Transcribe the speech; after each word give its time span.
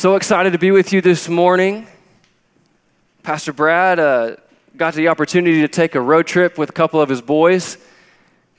So 0.00 0.16
excited 0.16 0.54
to 0.54 0.58
be 0.58 0.70
with 0.70 0.94
you 0.94 1.02
this 1.02 1.28
morning. 1.28 1.86
Pastor 3.22 3.52
Brad 3.52 3.98
uh, 3.98 4.36
got 4.74 4.94
the 4.94 5.08
opportunity 5.08 5.60
to 5.60 5.68
take 5.68 5.94
a 5.94 6.00
road 6.00 6.26
trip 6.26 6.56
with 6.56 6.70
a 6.70 6.72
couple 6.72 7.02
of 7.02 7.10
his 7.10 7.20
boys. 7.20 7.76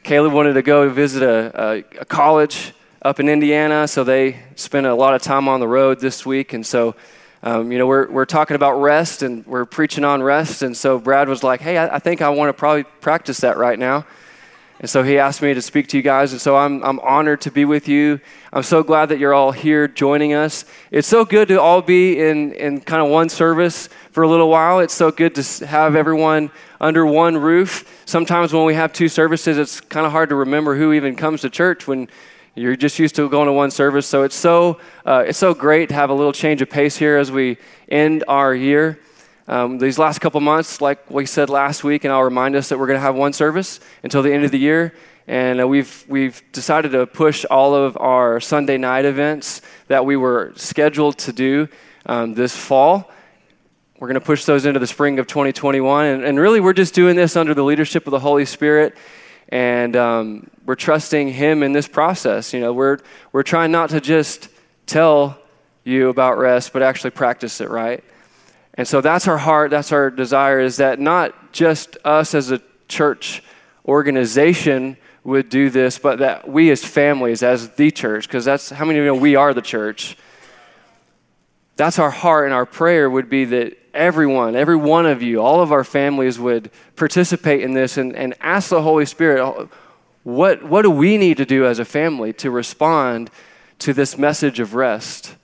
Caleb 0.04 0.34
wanted 0.34 0.54
to 0.54 0.62
go 0.62 0.88
visit 0.90 1.24
a, 1.24 1.52
a, 1.60 2.02
a 2.02 2.06
college 2.06 2.74
up 3.02 3.20
in 3.20 3.28
Indiana, 3.28 3.88
so 3.88 4.04
they 4.04 4.38
spent 4.56 4.86
a 4.86 4.94
lot 4.94 5.16
of 5.16 5.24
time 5.24 5.48
on 5.48 5.60
the 5.60 5.68
road 5.68 6.00
this 6.00 6.28
week. 6.28 6.54
And 6.54 6.64
so, 6.64 6.96
um, 7.42 7.72
you 7.72 7.80
know, 7.80 7.88
we're, 7.88 8.08
we're 8.12 8.26
talking 8.26 8.54
about 8.54 8.74
rest 8.74 9.24
and 9.24 9.44
we're 9.48 9.66
preaching 9.66 10.04
on 10.04 10.22
rest. 10.22 10.62
And 10.62 10.78
so 10.78 11.00
Brad 11.00 11.28
was 11.28 11.42
like, 11.42 11.60
hey, 11.60 11.76
I, 11.80 11.96
I 11.96 11.98
think 11.98 12.22
I 12.22 12.30
want 12.30 12.50
to 12.50 12.54
probably 12.54 12.84
practice 12.84 13.40
that 13.40 13.58
right 13.58 13.80
now. 13.80 14.06
And 14.82 14.90
so 14.90 15.04
he 15.04 15.20
asked 15.20 15.44
me 15.44 15.54
to 15.54 15.62
speak 15.62 15.88
to 15.90 15.98
you 15.98 16.02
guys. 16.02 16.32
And 16.32 16.42
so 16.42 16.58
I'm, 16.58 16.84
I'm 16.84 17.00
honored 17.02 17.42
to 17.42 17.52
be 17.52 17.66
with 17.66 17.88
you. 17.88 18.20
I'm 18.52 18.64
so 18.64 18.82
glad 18.82 19.10
that 19.10 19.20
you're 19.20 19.34
all 19.34 19.52
here 19.52 19.88
joining 19.88 20.34
us. 20.34 20.66
It's 20.90 21.08
so 21.08 21.24
good 21.24 21.50
to 21.50 21.62
all 21.62 21.84
be 21.84 22.20
in, 22.20 22.54
in 22.54 22.82
kind 22.82 23.00
of 23.00 23.12
one 23.12 23.30
service 23.30 23.90
for 24.12 24.24
a 24.24 24.28
little 24.28 24.50
while. 24.50 24.80
It's 24.80 24.96
so 24.96 25.12
good 25.12 25.36
to 25.36 25.68
have 25.68 25.96
everyone 25.96 26.50
under 26.80 27.06
one 27.06 27.38
roof. 27.38 28.02
Sometimes 28.06 28.54
when 28.54 28.66
we 28.66 28.74
have 28.74 28.92
two 28.92 29.08
services, 29.08 29.60
it's 29.60 29.80
kind 29.82 30.08
of 30.08 30.12
hard 30.12 30.30
to 30.30 30.36
remember 30.36 30.76
who 30.76 30.94
even 30.94 31.16
comes 31.16 31.42
to 31.42 31.52
church 31.52 31.88
when 31.88 32.10
you're 32.56 32.76
just 32.76 32.98
used 32.98 33.16
to 33.18 33.30
going 33.30 33.46
to 33.46 33.54
one 33.54 33.70
service. 33.70 34.08
So 34.08 34.24
it's 34.24 34.36
so, 34.36 34.80
uh, 35.06 35.26
it's 35.28 35.38
so 35.38 35.54
great 35.54 35.90
to 35.90 35.96
have 35.96 36.10
a 36.10 36.14
little 36.16 36.34
change 36.34 36.60
of 36.64 36.72
pace 36.72 36.98
here 36.98 37.18
as 37.18 37.32
we 37.32 37.58
end 37.88 38.24
our 38.28 38.56
year. 38.56 39.00
Um, 39.52 39.80
these 39.80 40.00
last 40.00 40.20
couple 40.20 40.40
months, 40.40 40.80
like 40.80 41.12
we 41.12 41.26
said 41.26 41.50
last 41.50 41.84
week, 41.84 42.06
and 42.06 42.14
I'll 42.14 42.24
remind 42.24 42.56
us 42.56 42.70
that 42.70 42.80
we're 42.80 42.88
going 42.88 42.96
to 42.96 43.02
have 43.02 43.16
one 43.16 43.34
service 43.34 43.82
until 44.02 44.22
the 44.22 44.32
end 44.32 44.46
of 44.46 44.52
the 44.52 44.58
year. 44.58 44.94
And 45.28 45.60
uh, 45.60 45.68
we've, 45.68 46.06
we've 46.08 46.42
decided 46.54 46.94
to 46.94 47.06
push 47.06 47.44
all 47.52 47.76
of 47.76 47.98
our 47.98 48.40
Sunday 48.40 48.78
night 48.78 49.04
events 49.04 49.62
that 49.90 50.06
we 50.06 50.16
were 50.16 50.54
scheduled 50.56 51.18
to 51.18 51.34
do 51.34 51.68
um, 52.06 52.34
this 52.34 52.56
fall. 52.56 53.12
We're 54.00 54.08
going 54.08 54.22
to 54.22 54.26
push 54.26 54.46
those 54.46 54.66
into 54.66 54.80
the 54.80 54.88
spring 54.88 55.20
of 55.20 55.28
2021. 55.28 56.06
And, 56.06 56.24
and, 56.24 56.40
really, 56.40 56.62
we're 56.62 56.72
just 56.72 56.94
doing 56.94 57.18
this 57.18 57.36
under 57.36 57.54
the 57.54 57.66
leadership 57.66 58.08
of 58.08 58.12
the 58.12 58.22
Holy 58.22 58.46
Spirit. 58.46 58.96
And 59.50 59.98
um, 59.98 60.50
we're 60.66 60.76
trusting 60.76 61.28
Him 61.28 61.62
in 61.62 61.74
this 61.74 61.90
process. 61.90 62.54
You 62.54 62.62
know, 62.62 62.72
we're, 62.72 63.00
we're 63.34 63.44
trying 63.44 63.74
not 63.74 63.90
to 63.90 64.00
just 64.00 64.48
tell 64.86 65.38
you 65.84 66.08
about 66.08 66.38
rest, 66.38 66.72
but 66.72 66.82
actually 66.82 67.12
practice 67.12 67.60
it, 67.60 67.70
right? 67.70 68.02
And 68.76 68.88
so 68.88 69.02
that's 69.02 69.28
our 69.28 69.38
heart, 69.38 69.72
that's 69.72 69.92
our 69.92 70.10
desire, 70.10 70.60
is 70.60 70.78
that 70.78 71.00
not 71.00 71.52
just 71.52 71.98
us 72.06 72.34
as 72.34 72.52
a 72.52 72.62
church 72.88 73.44
organization 73.86 74.98
would 75.24 75.50
do 75.50 75.70
this, 75.70 76.00
but 76.00 76.20
that 76.20 76.50
we 76.50 76.72
as 76.72 76.84
families, 76.84 77.44
as 77.44 77.70
the 77.72 77.92
church, 77.92 78.28
because 78.28 78.46
that's 78.46 78.70
how 78.70 78.86
many 78.86 79.00
of 79.00 79.06
you 79.06 79.12
know 79.12 79.16
we 79.16 79.36
are 79.36 79.54
the 79.54 79.62
church. 79.62 80.18
That's 81.76 82.00
our 82.00 82.10
heart, 82.12 82.46
and 82.46 82.54
our 82.54 82.66
prayer 82.66 83.10
would 83.10 83.30
be 83.30 83.46
that 83.46 83.78
everyone, 83.94 84.56
every 84.56 84.76
one 84.76 85.06
of 85.06 85.22
you, 85.22 85.42
all 85.42 85.62
of 85.62 85.72
our 85.72 85.84
families 85.84 86.40
would 86.40 86.72
participate 86.96 87.62
in 87.62 87.74
this 87.74 87.98
and, 87.98 88.16
and 88.16 88.34
ask 88.40 88.70
the 88.70 88.82
Holy 88.82 89.06
Spirit, 89.06 89.44
oh, 89.44 89.70
what, 90.24 90.64
what 90.64 90.84
do 90.84 90.92
we 90.92 91.18
need 91.18 91.38
to 91.38 91.46
do 91.46 91.66
as 91.66 91.80
a 91.80 91.86
family 91.86 92.34
to 92.34 92.52
respond 92.52 93.30
to 93.80 93.94
this 93.94 94.18
message 94.18 94.60
of 94.60 94.76
rest? 94.76 95.36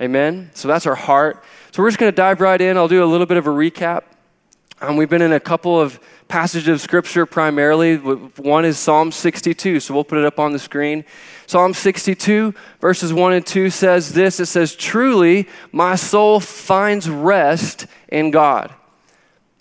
Amen? 0.00 0.50
So 0.54 0.68
that's 0.68 0.86
our 0.86 0.94
heart. 0.94 1.42
So 1.76 1.82
we're 1.82 1.90
just 1.90 1.98
going 1.98 2.10
to 2.10 2.16
dive 2.16 2.40
right 2.40 2.58
in. 2.58 2.78
I'll 2.78 2.88
do 2.88 3.04
a 3.04 3.04
little 3.04 3.26
bit 3.26 3.36
of 3.36 3.46
a 3.46 3.50
recap. 3.50 4.04
Um, 4.80 4.96
we've 4.96 5.10
been 5.10 5.20
in 5.20 5.34
a 5.34 5.38
couple 5.38 5.78
of 5.78 6.00
passages 6.26 6.68
of 6.68 6.80
scripture 6.80 7.26
primarily. 7.26 7.96
One 7.96 8.64
is 8.64 8.78
Psalm 8.78 9.12
62, 9.12 9.80
so 9.80 9.92
we'll 9.92 10.02
put 10.02 10.16
it 10.16 10.24
up 10.24 10.38
on 10.38 10.54
the 10.54 10.58
screen. 10.58 11.04
Psalm 11.46 11.74
62, 11.74 12.54
verses 12.80 13.12
1 13.12 13.32
and 13.34 13.46
2 13.46 13.68
says 13.68 14.14
this 14.14 14.40
It 14.40 14.46
says, 14.46 14.74
Truly, 14.74 15.48
my 15.70 15.96
soul 15.96 16.40
finds 16.40 17.10
rest 17.10 17.86
in 18.08 18.30
God. 18.30 18.72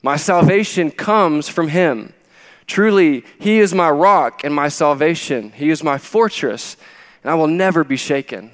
My 0.02 0.16
salvation 0.16 0.91
comes 0.91 1.50
from 1.50 1.67
him. 1.67 2.13
Truly, 2.66 3.25
he 3.40 3.59
is 3.59 3.73
my 3.73 3.90
rock 3.90 4.45
and 4.45 4.56
my 4.56 4.69
salvation. 4.69 5.51
He 5.51 5.69
is 5.69 5.84
my 5.84 5.97
fortress, 5.97 6.78
and 7.23 7.29
I 7.29 7.35
will 7.35 7.47
never 7.47 7.84
be 7.84 7.97
shaken. 7.97 8.51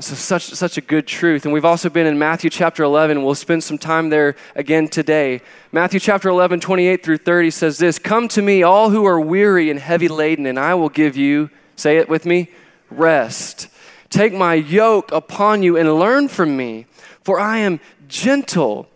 This 0.00 0.12
is 0.12 0.18
such, 0.18 0.44
such 0.44 0.78
a 0.78 0.80
good 0.80 1.06
truth. 1.06 1.44
And 1.44 1.52
we've 1.52 1.66
also 1.66 1.90
been 1.90 2.06
in 2.06 2.18
Matthew 2.18 2.48
chapter 2.48 2.82
11. 2.82 3.22
We'll 3.22 3.34
spend 3.34 3.62
some 3.62 3.76
time 3.76 4.08
there 4.08 4.34
again 4.54 4.88
today. 4.88 5.42
Matthew 5.72 6.00
chapter 6.00 6.30
11, 6.30 6.60
28 6.60 7.04
through 7.04 7.18
30 7.18 7.50
says 7.50 7.76
this 7.76 7.98
Come 7.98 8.26
to 8.28 8.40
me, 8.40 8.62
all 8.62 8.88
who 8.88 9.04
are 9.04 9.20
weary 9.20 9.68
and 9.68 9.78
heavy 9.78 10.08
laden, 10.08 10.46
and 10.46 10.58
I 10.58 10.72
will 10.72 10.88
give 10.88 11.18
you, 11.18 11.50
say 11.76 11.98
it 11.98 12.08
with 12.08 12.24
me, 12.24 12.48
rest. 12.88 13.68
Take 14.08 14.32
my 14.32 14.54
yoke 14.54 15.12
upon 15.12 15.62
you 15.62 15.76
and 15.76 15.98
learn 15.98 16.28
from 16.28 16.56
me, 16.56 16.86
for 17.22 17.38
I 17.38 17.58
am 17.58 17.78
gentle 18.08 18.88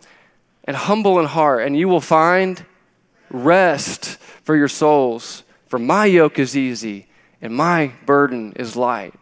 and 0.63 0.75
humble 0.75 1.19
in 1.19 1.27
heart, 1.27 1.67
and 1.67 1.77
you 1.77 1.87
will 1.87 2.01
find 2.01 2.65
rest 3.29 4.17
for 4.43 4.55
your 4.55 4.67
souls. 4.67 5.43
For 5.67 5.77
my 5.77 6.05
yoke 6.05 6.39
is 6.39 6.57
easy 6.57 7.05
and 7.43 7.53
my 7.53 7.91
burden 8.07 8.53
is 8.53 8.75
light 8.75 9.13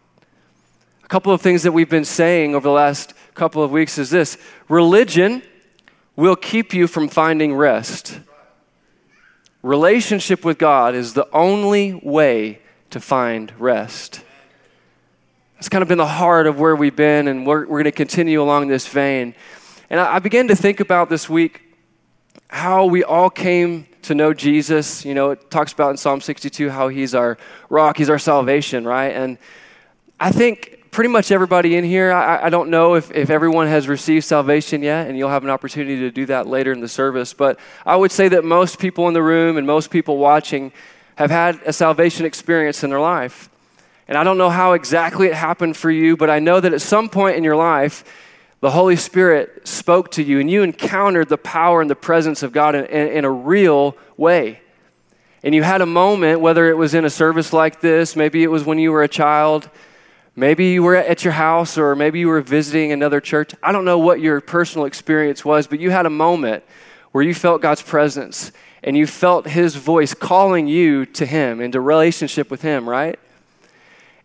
couple 1.14 1.32
of 1.32 1.42
things 1.42 1.62
that 1.62 1.72
we've 1.72 1.92
been 1.92 2.04
saying 2.04 2.56
over 2.56 2.64
the 2.64 2.74
last 2.74 3.14
couple 3.36 3.62
of 3.62 3.70
weeks 3.70 4.00
is 4.00 4.10
this 4.10 4.36
religion 4.68 5.44
will 6.16 6.36
keep 6.36 6.74
you 6.74 6.88
from 6.88 7.08
finding 7.08 7.54
rest. 7.54 8.20
Relationship 9.62 10.44
with 10.44 10.58
God 10.58 10.96
is 10.96 11.14
the 11.14 11.28
only 11.32 11.94
way 11.94 12.58
to 12.90 13.00
find 13.00 13.54
rest. 13.60 14.24
It's 15.60 15.70
kind 15.70 15.84
of 15.84 15.88
been 15.88 16.00
the 16.00 16.08
heart 16.08 16.48
of 16.48 16.60
where 16.60 16.76
we've 16.76 16.96
been, 16.96 17.28
and 17.28 17.46
we're, 17.46 17.60
we're 17.60 17.84
going 17.84 17.84
to 17.84 17.92
continue 17.92 18.42
along 18.42 18.70
this 18.70 18.88
vein. 18.88 19.36
And 19.92 20.00
I, 20.00 20.16
I 20.16 20.18
began 20.18 20.48
to 20.48 20.56
think 20.56 20.80
about 20.80 21.12
this 21.12 21.30
week 21.30 21.62
how 22.48 22.86
we 22.86 23.04
all 23.04 23.30
came 23.30 23.86
to 24.02 24.16
know 24.16 24.34
Jesus. 24.34 25.06
You 25.06 25.14
know, 25.14 25.30
it 25.30 25.52
talks 25.52 25.74
about 25.74 25.92
in 25.92 25.98
Psalm 25.98 26.22
62 26.22 26.72
how 26.72 26.88
he's 26.88 27.14
our 27.14 27.38
rock, 27.70 27.98
he's 27.98 28.10
our 28.10 28.18
salvation, 28.18 28.84
right? 28.84 29.14
And 29.14 29.38
I 30.20 30.32
think 30.32 30.80
pretty 30.94 31.10
much 31.10 31.32
everybody 31.32 31.76
in 31.76 31.84
here, 31.84 32.12
I, 32.12 32.46
I, 32.46 32.50
don't 32.50 32.70
know 32.70 32.94
if, 32.94 33.10
if 33.12 33.32
everyone 33.32 33.66
has 33.66 33.88
received 33.88 34.26
salvation 34.26 34.84
yet, 34.84 35.08
and 35.08 35.18
you'll 35.18 35.32
have 35.32 35.44
an 35.44 35.50
opportunity 35.50 35.98
to 36.02 36.12
do 36.12 36.28
that 36.28 36.46
later 36.46 36.72
in 36.72 36.82
the 36.82 36.88
service, 36.88 37.34
but 37.34 37.60
I 37.84 37.96
would 37.96 38.12
say 38.12 38.28
that 38.30 38.46
most 38.46 38.78
people 38.78 39.08
in 39.08 39.16
the 39.16 39.24
room 39.24 39.58
and 39.58 39.66
most 39.66 39.90
people 39.90 40.18
watching 40.18 40.72
have 41.16 41.32
had 41.32 41.60
a 41.66 41.74
salvation 41.74 42.28
experience 42.28 42.84
in 42.84 42.92
their 42.92 43.00
life. 43.00 43.50
And 44.08 44.18
I 44.18 44.24
don't 44.24 44.38
know 44.38 44.52
how 44.52 44.74
exactly 44.74 45.28
it 45.28 45.34
happened 45.34 45.76
for 45.76 45.90
you, 45.90 46.16
but 46.16 46.30
I 46.30 46.38
know 46.38 46.60
that 46.60 46.74
at 46.74 46.82
some 46.82 47.10
point 47.10 47.38
in 47.38 47.44
your 47.44 47.56
life, 47.56 48.04
the 48.60 48.70
Holy 48.70 48.96
Spirit 48.96 49.68
spoke 49.68 50.12
to 50.12 50.24
you 50.24 50.40
and 50.40 50.50
you 50.50 50.62
encountered 50.62 51.28
the 51.28 51.38
power 51.38 51.82
and 51.82 51.90
the 51.90 51.96
presence 51.96 52.44
of 52.44 52.52
God 52.52 52.76
in, 52.76 52.86
in, 52.86 53.08
in 53.10 53.26
a 53.26 53.32
real 53.32 53.98
way. 54.16 54.62
And 55.42 55.56
you 55.56 55.64
had 55.64 55.82
a 55.82 55.88
moment, 55.88 56.40
whether 56.40 56.70
it 56.70 56.78
was 56.78 56.94
in 56.94 57.04
a 57.04 57.10
service 57.10 57.52
like 57.52 57.82
this, 57.82 58.16
maybe 58.16 58.44
it 58.44 58.52
was 58.52 58.64
when 58.64 58.78
you 58.78 58.92
were 58.92 59.04
a 59.04 59.08
child 59.08 59.70
Maybe 60.36 60.68
you 60.72 60.82
were 60.82 60.96
at 60.96 61.24
your 61.24 61.34
house 61.34 61.78
or 61.78 61.96
maybe 61.96 62.20
you 62.20 62.28
were 62.28 62.42
visiting 62.42 62.92
another 62.92 63.22
church. 63.22 63.54
I 63.62 63.72
don't 63.72 63.86
know 63.86 64.00
what 64.00 64.20
your 64.20 64.42
personal 64.42 64.86
experience 64.86 65.46
was, 65.46 65.68
but 65.68 65.80
you 65.80 65.92
had 65.92 66.06
a 66.06 66.10
moment 66.10 66.64
where 67.12 67.24
you 67.24 67.36
felt 67.36 67.62
God's 67.62 67.84
presence 67.84 68.52
and 68.84 68.98
you 68.98 69.06
felt 69.06 69.48
His 69.48 69.76
voice 69.76 70.14
calling 70.14 70.68
you 70.68 71.06
to 71.06 71.26
Him, 71.26 71.62
into 71.62 71.80
relationship 71.80 72.50
with 72.50 72.64
Him, 72.64 72.90
right? 72.90 73.20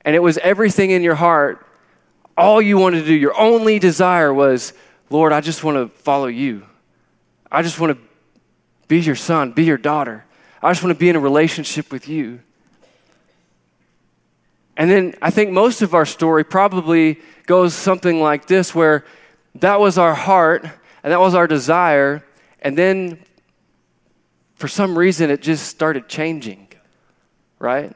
And 0.03 0.17
it 0.17 0.21
was 0.21 0.39
everything 0.39 0.91
in 0.91 1.03
your 1.03 1.15
heart. 1.15 1.65
All 2.37 2.63
you 2.63 2.79
wanted 2.79 3.01
to 3.01 3.07
do, 3.07 3.15
your 3.15 3.39
only 3.39 3.79
desire 3.79 4.33
was, 4.33 4.73
Lord, 5.11 5.33
I 5.33 5.43
just 5.43 5.63
want 5.63 5.77
to 5.77 5.95
follow 6.03 6.27
you. 6.27 6.65
I 7.53 7.63
just 7.63 7.79
want 7.79 7.97
to 7.97 8.03
be 8.89 9.01
your 9.01 9.17
son, 9.17 9.53
be 9.53 9.65
your 9.65 9.77
daughter. 9.77 10.25
I 10.63 10.71
just 10.71 10.83
want 10.83 10.97
to 10.97 10.99
be 10.99 11.11
in 11.11 11.17
a 11.17 11.21
relationship 11.21 11.93
with 11.93 12.09
you. 12.09 12.41
And 14.79 14.89
then 14.89 15.15
I 15.21 15.31
think 15.31 15.51
most 15.51 15.83
of 15.83 15.93
our 15.93 16.07
story 16.07 16.45
probably 16.45 17.19
goes 17.47 17.75
something 17.75 18.21
like 18.21 18.47
this 18.47 18.73
where 18.75 19.05
that 19.57 19.81
was 19.81 19.99
our 19.99 20.15
heart 20.15 20.65
and 21.03 21.13
that 21.13 21.19
was 21.19 21.35
our 21.35 21.49
desire. 21.49 22.25
And 22.63 22.79
then 22.79 23.19
for 24.55 24.69
some 24.69 24.97
reason 24.97 25.31
it 25.31 25.43
just 25.43 25.67
started 25.67 26.09
changing, 26.09 26.69
right? 27.59 27.93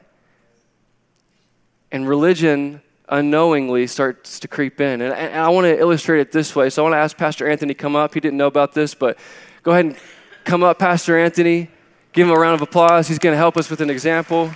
And 1.89 2.05
religion 2.05 2.81
unknowingly 3.07 3.87
starts 3.87 4.41
to 4.41 4.49
creep 4.49 4.81
in. 4.81 5.01
And, 5.01 5.13
and 5.13 5.39
I 5.39 5.47
want 5.49 5.65
to 5.65 5.79
illustrate 5.79 6.19
it 6.19 6.33
this 6.33 6.53
way. 6.53 6.69
So 6.69 6.81
I 6.81 6.83
want 6.83 6.93
to 6.93 6.97
ask 6.97 7.15
Pastor 7.15 7.47
Anthony 7.47 7.73
come 7.73 7.95
up. 7.95 8.13
He 8.13 8.19
didn't 8.19 8.37
know 8.37 8.47
about 8.47 8.73
this, 8.73 8.93
but 8.93 9.17
go 9.61 9.71
ahead 9.71 9.85
and 9.85 9.95
come 10.43 10.63
up, 10.63 10.79
Pastor 10.79 11.17
Anthony. 11.17 11.69
Give 12.11 12.27
him 12.27 12.33
a 12.33 12.39
round 12.39 12.55
of 12.55 12.61
applause. 12.61 13.07
He's 13.07 13.19
going 13.19 13.33
to 13.33 13.37
help 13.37 13.55
us 13.55 13.69
with 13.69 13.79
an 13.79 13.89
example. 13.89 14.51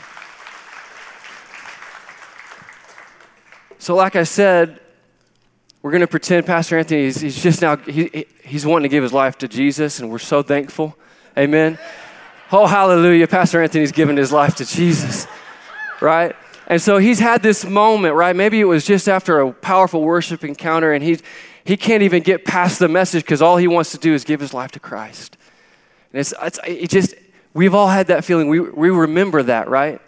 So, 3.79 3.95
like 3.95 4.15
I 4.15 4.23
said, 4.23 4.79
we're 5.81 5.91
going 5.91 6.01
to 6.01 6.07
pretend 6.07 6.45
Pastor 6.45 6.77
Anthony 6.77 7.03
is 7.03 7.21
he's 7.21 7.41
just 7.41 7.61
now, 7.61 7.77
he, 7.77 8.25
he's 8.43 8.65
wanting 8.65 8.89
to 8.89 8.89
give 8.89 9.03
his 9.03 9.13
life 9.13 9.37
to 9.37 9.47
Jesus, 9.47 9.99
and 9.99 10.09
we're 10.09 10.19
so 10.19 10.41
thankful. 10.41 10.97
Amen. 11.37 11.77
Oh, 12.51 12.65
hallelujah. 12.65 13.27
Pastor 13.27 13.61
Anthony's 13.61 13.91
given 13.91 14.17
his 14.17 14.31
life 14.31 14.55
to 14.55 14.65
Jesus, 14.65 15.27
right? 16.01 16.35
And 16.67 16.81
so 16.81 16.97
he's 16.97 17.19
had 17.19 17.43
this 17.43 17.63
moment, 17.63 18.15
right? 18.15 18.35
Maybe 18.35 18.59
it 18.59 18.65
was 18.65 18.85
just 18.85 19.07
after 19.07 19.39
a 19.39 19.53
powerful 19.53 20.01
worship 20.01 20.43
encounter, 20.43 20.91
and 20.91 21.03
he, 21.03 21.19
he 21.63 21.77
can't 21.77 22.03
even 22.03 22.23
get 22.23 22.43
past 22.43 22.79
the 22.79 22.87
message 22.87 23.23
because 23.23 23.41
all 23.41 23.57
he 23.57 23.67
wants 23.67 23.91
to 23.91 23.97
do 23.97 24.13
is 24.13 24.23
give 24.23 24.39
his 24.39 24.53
life 24.53 24.71
to 24.71 24.79
Christ. 24.79 25.37
And 26.11 26.19
it's, 26.19 26.33
it's 26.41 26.59
it 26.65 26.89
just, 26.89 27.13
we've 27.53 27.75
all 27.75 27.87
had 27.87 28.07
that 28.07 28.25
feeling. 28.25 28.49
We, 28.49 28.59
we 28.59 28.89
remember 28.89 29.43
that, 29.43 29.69
right? 29.69 30.01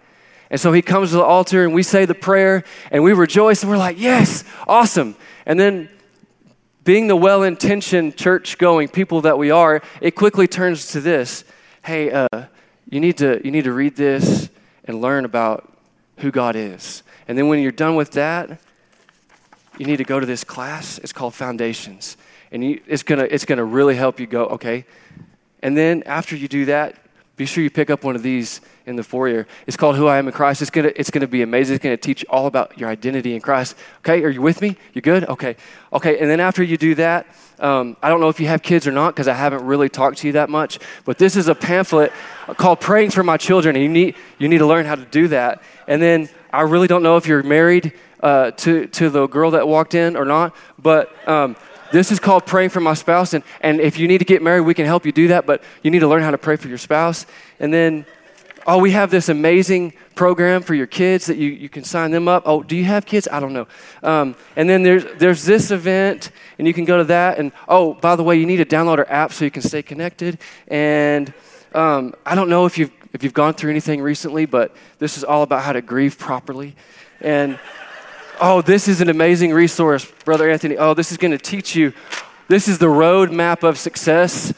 And 0.49 0.59
so 0.59 0.73
he 0.73 0.81
comes 0.81 1.11
to 1.11 1.17
the 1.17 1.23
altar, 1.23 1.63
and 1.63 1.73
we 1.73 1.83
say 1.83 2.05
the 2.05 2.15
prayer, 2.15 2.63
and 2.91 3.03
we 3.03 3.13
rejoice, 3.13 3.61
and 3.61 3.71
we're 3.71 3.77
like, 3.77 3.99
yes, 3.99 4.43
awesome. 4.67 5.15
And 5.45 5.59
then, 5.59 5.89
being 6.83 7.07
the 7.07 7.15
well 7.15 7.43
intentioned 7.43 8.17
church 8.17 8.57
going 8.57 8.87
people 8.87 9.21
that 9.21 9.37
we 9.37 9.51
are, 9.51 9.81
it 10.01 10.15
quickly 10.15 10.47
turns 10.47 10.87
to 10.93 11.01
this 11.01 11.43
hey, 11.83 12.11
uh, 12.11 12.27
you, 12.89 12.99
need 12.99 13.17
to, 13.17 13.41
you 13.43 13.51
need 13.51 13.63
to 13.63 13.73
read 13.73 13.95
this 13.95 14.49
and 14.85 15.01
learn 15.01 15.25
about 15.25 15.71
who 16.17 16.31
God 16.31 16.55
is. 16.55 17.03
And 17.27 17.37
then 17.37 17.47
when 17.47 17.59
you're 17.59 17.71
done 17.71 17.95
with 17.95 18.11
that, 18.11 18.59
you 19.77 19.85
need 19.85 19.97
to 19.97 20.03
go 20.03 20.19
to 20.19 20.25
this 20.25 20.43
class. 20.43 20.97
It's 20.99 21.13
called 21.13 21.33
Foundations. 21.33 22.17
And 22.51 22.63
you, 22.63 22.81
it's 22.85 23.03
going 23.03 23.19
to 23.19 23.33
it's 23.33 23.45
gonna 23.45 23.63
really 23.63 23.95
help 23.95 24.19
you 24.19 24.27
go, 24.27 24.45
okay. 24.47 24.85
And 25.61 25.77
then 25.77 26.03
after 26.05 26.35
you 26.35 26.47
do 26.47 26.65
that, 26.65 26.95
be 27.37 27.45
sure 27.45 27.63
you 27.63 27.69
pick 27.69 27.89
up 27.89 28.03
one 28.03 28.15
of 28.15 28.23
these 28.23 28.61
in 28.89 28.95
the 28.95 29.03
foyer. 29.03 29.47
It's 29.68 29.77
called 29.77 29.95
Who 29.95 30.07
I 30.07 30.18
Am 30.18 30.27
in 30.27 30.33
Christ. 30.33 30.62
It's 30.62 30.71
gonna, 30.71 30.91
it's 30.95 31.12
gonna 31.12 31.27
be 31.27 31.44
amazing. 31.44 31.75
It's 31.75 31.83
gonna 31.83 31.95
teach 31.95 32.25
all 32.27 32.47
about 32.47 32.77
your 32.77 32.89
identity 32.89 33.36
in 33.36 33.39
Christ. 33.39 33.75
Okay, 34.00 34.24
are 34.24 34.30
you 34.30 34.41
with 34.41 34.62
me? 34.62 34.75
You 34.94 35.01
good? 35.01 35.25
Okay. 35.25 35.56
Okay, 35.94 36.19
and 36.19 36.30
then 36.30 36.39
after 36.39 36.63
you 36.63 36.75
do 36.75 36.95
that, 36.95 37.27
um, 37.59 37.95
I 38.01 38.09
don't 38.09 38.19
know 38.19 38.30
if 38.30 38.39
you 38.39 38.47
have 38.47 38.62
kids 38.63 38.88
or 38.88 38.91
not 38.91 39.13
because 39.13 39.27
I 39.27 39.33
haven't 39.33 39.63
really 39.63 39.89
talked 39.89 40.18
to 40.19 40.27
you 40.27 40.33
that 40.33 40.50
much, 40.50 40.80
but 41.06 41.18
this 41.19 41.36
is 41.36 41.47
a 41.47 41.56
pamphlet 41.56 42.12
called 42.57 42.80
Praying 42.81 43.12
for 43.12 43.24
My 43.24 43.38
Children, 43.38 43.75
and 43.75 43.83
you 43.83 43.89
need, 43.89 44.15
you 44.39 44.47
need 44.47 44.57
to 44.57 44.65
learn 44.65 44.86
how 44.86 44.95
to 44.95 45.06
do 45.06 45.27
that. 45.30 45.62
And 45.88 46.01
then 46.01 46.27
I 46.51 46.62
really 46.62 46.88
don't 46.88 47.03
know 47.03 47.15
if 47.18 47.27
you're 47.27 47.44
married 47.44 47.94
uh, 48.21 48.51
to, 48.51 48.88
to 48.88 49.09
the 49.09 49.27
girl 49.27 49.51
that 49.51 49.68
walked 49.68 49.94
in 49.94 50.18
or 50.18 50.25
not, 50.25 50.56
but 50.80 51.12
um, 51.27 51.56
this 51.92 52.12
is 52.12 52.19
called 52.19 52.45
praying 52.45 52.69
for 52.69 52.80
my 52.80 52.94
spouse. 52.94 53.33
And, 53.33 53.44
and 53.62 53.80
if 53.80 54.00
you 54.00 54.07
need 54.07 54.19
to 54.19 54.25
get 54.25 54.42
married, 54.42 54.62
we 54.62 54.74
can 54.74 54.85
help 54.85 55.06
you 55.06 55.12
do 55.12 55.27
that, 55.30 55.45
but 55.45 55.63
you 55.83 55.92
need 55.92 56.00
to 56.00 56.07
learn 56.07 56.24
how 56.24 56.31
to 56.31 56.38
pray 56.38 56.56
for 56.56 56.68
your 56.68 56.77
spouse. 56.77 57.25
And 57.59 57.74
then, 57.74 58.06
oh, 58.69 58.77
we 58.77 58.92
have 58.92 59.10
this 59.10 59.30
amazing 59.30 59.92
program 60.13 60.62
for 60.62 60.75
your 60.75 60.86
kids 60.86 61.25
that 61.25 61.38
you, 61.38 61.50
you 61.50 61.68
can 61.68 61.83
sign 61.83 62.12
them 62.12 62.27
up. 62.27 62.44
Oh, 62.45 62.62
do 62.62 62.75
you 62.75 62.83
have 62.83 63.04
kids? 63.04 63.27
I 63.31 63.39
don't 63.39 63.51
know. 63.51 63.68
Um, 64.04 64.36
and 64.56 64.69
then 64.69 64.83
there's, 64.83 65.06
there's 65.18 65.44
this 65.44 65.71
event, 65.71 66.30
and 66.60 66.68
you 66.68 66.74
can 66.74 66.86
go 66.86 67.00
to 67.00 67.04
that. 67.06 67.39
And 67.39 67.51
oh, 67.68 67.95
by 67.95 68.16
the 68.16 68.24
way, 68.24 68.36
you 68.36 68.45
need 68.45 68.57
to 68.57 68.66
download 68.66 69.00
our 69.00 69.10
app 69.10 69.33
so 69.33 69.44
you 69.44 69.50
can 69.50 69.63
stay 69.63 69.81
connected. 69.81 70.38
And 70.68 71.33
um, 71.74 72.13
I 72.27 72.36
don't 72.36 72.48
know 72.48 72.68
if 72.68 72.77
you've, 72.77 72.92
if 73.12 73.24
you've 73.24 73.33
gone 73.33 73.56
through 73.56 73.71
anything 73.71 74.04
recently, 74.04 74.45
but 74.45 74.75
this 75.00 75.18
is 75.18 75.24
all 75.24 75.42
about 75.42 75.63
how 75.63 75.74
to 75.74 75.81
grieve 75.81 76.19
properly. 76.19 76.75
And 77.21 77.57
oh, 78.39 78.62
this 78.62 78.88
is 78.88 79.01
an 79.01 79.10
amazing 79.10 79.51
resource, 79.51 80.06
Brother 80.25 80.48
Anthony. 80.48 80.77
Oh, 80.77 80.94
this 80.94 81.12
is 81.12 81.18
going 81.18 81.31
to 81.31 81.39
teach 81.39 81.75
you. 81.75 81.92
This 82.50 82.68
is 82.68 82.77
the 82.77 82.86
roadmap 82.86 83.68
of 83.68 83.80
success 83.80 84.54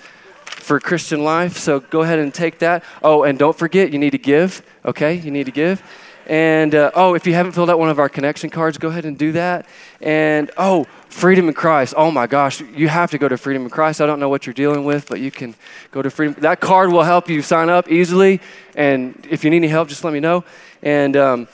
for 0.62 0.80
Christian 0.80 1.24
life. 1.24 1.58
So 1.58 1.80
go 1.80 2.02
ahead 2.02 2.20
and 2.20 2.34
take 2.34 2.60
that. 2.60 2.84
Oh, 3.04 3.24
and 3.24 3.38
don't 3.38 3.58
forget, 3.58 3.92
you 3.92 4.00
need 4.00 4.12
to 4.12 4.18
give, 4.18 4.62
okay? 4.86 5.16
You 5.16 5.32
need 5.32 5.46
to 5.46 5.52
give. 5.52 5.84
And 6.28 6.76
uh, 6.76 6.92
oh, 6.94 7.16
if 7.16 7.26
you 7.26 7.34
haven't 7.34 7.54
filled 7.54 7.70
out 7.70 7.80
one 7.80 7.90
of 7.90 8.00
our 8.00 8.10
connection 8.10 8.50
cards, 8.50 8.78
go 8.78 8.90
ahead 8.90 9.06
and 9.06 9.18
do 9.18 9.32
that. 9.34 9.66
And 10.02 10.52
oh, 10.58 10.88
Freedom 11.12 11.50
in 11.50 11.54
Christ. 11.54 11.94
Oh 11.98 12.10
my 12.10 12.26
gosh, 12.26 12.62
you 12.62 12.88
have 12.88 13.12
to 13.12 13.18
go 13.18 13.28
to 13.28 13.38
Freedom 13.38 13.64
in 13.64 13.70
Christ. 13.70 14.00
I 14.00 14.06
don't 14.06 14.20
know 14.22 14.30
what 14.30 14.48
you're 14.48 14.54
dealing 14.54 14.86
with, 14.86 15.10
but 15.10 15.20
you 15.20 15.30
can 15.30 15.56
go 15.92 16.02
to 16.02 16.10
Freedom. 16.10 16.36
That 16.40 16.62
card 16.62 16.90
will 16.90 17.04
help 17.04 17.30
you 17.30 17.42
sign 17.42 17.68
up 17.70 17.92
easily. 17.92 18.40
And 18.76 19.28
if 19.30 19.44
you 19.44 19.50
need 19.50 19.58
any 19.58 19.68
help, 19.68 19.90
just 19.90 20.06
let 20.06 20.14
me 20.14 20.22
know. 20.22 20.46
And 20.82 21.18
um, 21.18 21.48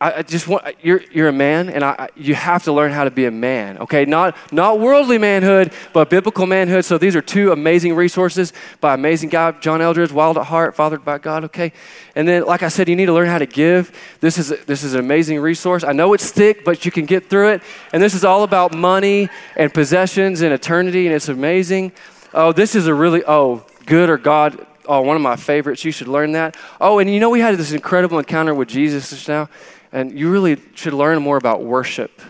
I 0.00 0.22
just 0.22 0.46
want 0.46 0.64
you're 0.80 1.02
you're 1.10 1.26
a 1.26 1.32
man, 1.32 1.68
and 1.68 1.82
I, 1.82 2.08
you 2.14 2.36
have 2.36 2.62
to 2.64 2.72
learn 2.72 2.92
how 2.92 3.02
to 3.02 3.10
be 3.10 3.24
a 3.24 3.32
man. 3.32 3.78
Okay, 3.78 4.04
not 4.04 4.36
not 4.52 4.78
worldly 4.78 5.18
manhood, 5.18 5.72
but 5.92 6.08
biblical 6.08 6.46
manhood. 6.46 6.84
So 6.84 6.98
these 6.98 7.16
are 7.16 7.20
two 7.20 7.50
amazing 7.50 7.96
resources 7.96 8.52
by 8.80 8.94
amazing 8.94 9.30
guy 9.30 9.50
John 9.52 9.80
Eldredge, 9.80 10.12
Wild 10.12 10.38
at 10.38 10.46
Heart, 10.46 10.76
fathered 10.76 11.04
by 11.04 11.18
God. 11.18 11.42
Okay, 11.44 11.72
and 12.14 12.28
then 12.28 12.44
like 12.44 12.62
I 12.62 12.68
said, 12.68 12.88
you 12.88 12.94
need 12.94 13.06
to 13.06 13.12
learn 13.12 13.26
how 13.26 13.38
to 13.38 13.46
give. 13.46 13.90
This 14.20 14.38
is 14.38 14.50
this 14.66 14.84
is 14.84 14.94
an 14.94 15.00
amazing 15.00 15.40
resource. 15.40 15.82
I 15.82 15.90
know 15.90 16.12
it's 16.12 16.30
thick, 16.30 16.64
but 16.64 16.84
you 16.84 16.92
can 16.92 17.04
get 17.04 17.28
through 17.28 17.48
it. 17.48 17.62
And 17.92 18.00
this 18.00 18.14
is 18.14 18.24
all 18.24 18.44
about 18.44 18.76
money 18.76 19.28
and 19.56 19.74
possessions 19.74 20.42
and 20.42 20.52
eternity, 20.52 21.06
and 21.06 21.14
it's 21.14 21.28
amazing. 21.28 21.90
Oh, 22.32 22.52
this 22.52 22.76
is 22.76 22.86
a 22.86 22.94
really 22.94 23.24
oh 23.26 23.64
good 23.84 24.10
or 24.10 24.16
God. 24.16 24.64
Oh, 24.86 25.02
one 25.02 25.16
of 25.16 25.22
my 25.22 25.36
favorites. 25.36 25.84
You 25.84 25.90
should 25.90 26.08
learn 26.08 26.32
that. 26.32 26.56
Oh, 26.80 27.00
and 27.00 27.10
you 27.10 27.18
know 27.18 27.30
we 27.30 27.40
had 27.40 27.56
this 27.56 27.72
incredible 27.72 28.18
encounter 28.18 28.54
with 28.54 28.68
Jesus 28.68 29.10
just 29.10 29.28
now. 29.28 29.48
And 29.92 30.18
you 30.18 30.30
really 30.30 30.60
should 30.74 30.92
learn 30.92 31.22
more 31.22 31.36
about 31.36 31.62
worship. 31.62 32.20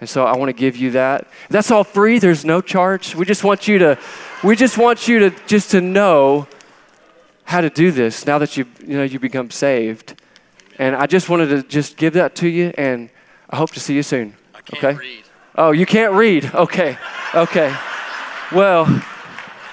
And 0.00 0.08
so 0.08 0.26
I 0.26 0.36
want 0.36 0.50
to 0.50 0.52
give 0.52 0.76
you 0.76 0.90
that. 0.92 1.26
That's 1.48 1.70
all 1.70 1.84
free. 1.84 2.18
There's 2.18 2.44
no 2.44 2.60
charge. 2.60 3.14
We 3.14 3.24
just 3.24 3.44
want 3.44 3.66
you 3.66 3.78
to 3.78 3.98
we 4.44 4.54
just 4.54 4.76
want 4.76 5.08
you 5.08 5.18
to 5.20 5.30
just 5.46 5.70
to 5.70 5.80
know 5.80 6.46
how 7.44 7.60
to 7.60 7.70
do 7.70 7.90
this 7.90 8.26
now 8.26 8.38
that 8.38 8.56
you 8.56 8.66
you 8.86 8.98
know 8.98 9.04
you 9.04 9.18
become 9.18 9.50
saved. 9.50 10.20
And 10.78 10.94
I 10.94 11.06
just 11.06 11.30
wanted 11.30 11.46
to 11.46 11.62
just 11.62 11.96
give 11.96 12.12
that 12.14 12.34
to 12.36 12.48
you 12.48 12.74
and 12.76 13.08
I 13.48 13.56
hope 13.56 13.70
to 13.70 13.80
see 13.80 13.94
you 13.94 14.02
soon. 14.02 14.34
okay? 14.74 14.94
Read. 14.94 15.24
Oh, 15.54 15.70
you 15.70 15.86
can't 15.86 16.12
read. 16.12 16.44
Okay. 16.54 16.98
Okay. 17.34 17.74
Well, 18.52 18.84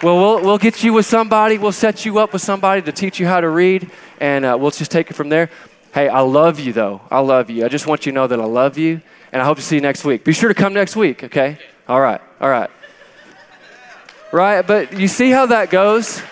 well, 0.02 0.18
we'll 0.18 0.42
we'll 0.42 0.58
get 0.58 0.84
you 0.84 0.94
with 0.94 1.06
somebody. 1.06 1.58
We'll 1.58 1.74
set 1.74 2.06
you 2.06 2.20
up 2.20 2.32
with 2.32 2.42
somebody 2.42 2.82
to 2.84 2.94
teach 2.94 3.20
you 3.20 3.28
how 3.28 3.42
to 3.42 3.50
read 3.50 3.92
and 4.22 4.46
uh, 4.46 4.58
we'll 4.58 4.72
just 4.72 4.92
take 4.92 5.10
it 5.10 5.16
from 5.16 5.28
there. 5.28 5.50
Hey, 5.94 6.10
I 6.10 6.22
love 6.22 6.60
you 6.60 6.74
though. 6.74 7.02
I 7.12 7.20
love 7.20 7.52
you. 7.52 7.66
I 7.66 7.68
just 7.68 7.86
want 7.86 8.08
you 8.08 8.12
to 8.12 8.16
know 8.16 8.26
that 8.26 8.42
I 8.42 8.46
love 8.46 8.80
you, 8.80 9.00
and 9.32 9.40
I 9.40 9.46
hope 9.46 9.58
to 9.58 9.64
see 9.64 9.76
you 9.76 9.82
next 9.82 10.04
week. 10.04 10.24
Be 10.24 10.34
sure 10.34 10.50
to 10.50 10.56
come 10.56 10.74
next 10.74 10.96
week, 10.96 11.24
okay? 11.24 11.60
All 11.88 12.02
right, 12.02 12.20
all 12.42 12.50
right. 12.50 12.72
Right, 14.32 14.66
but 14.66 14.98
you 14.98 15.08
see 15.08 15.30
how 15.30 15.46
that 15.46 15.70
goes? 15.70 16.24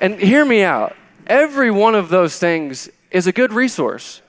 And 0.00 0.18
hear 0.18 0.44
me 0.44 0.64
out. 0.64 0.96
Every 1.28 1.70
one 1.70 1.94
of 1.94 2.08
those 2.08 2.36
things 2.40 2.90
is 3.12 3.28
a 3.28 3.32
good 3.32 3.52
resource. 3.52 4.20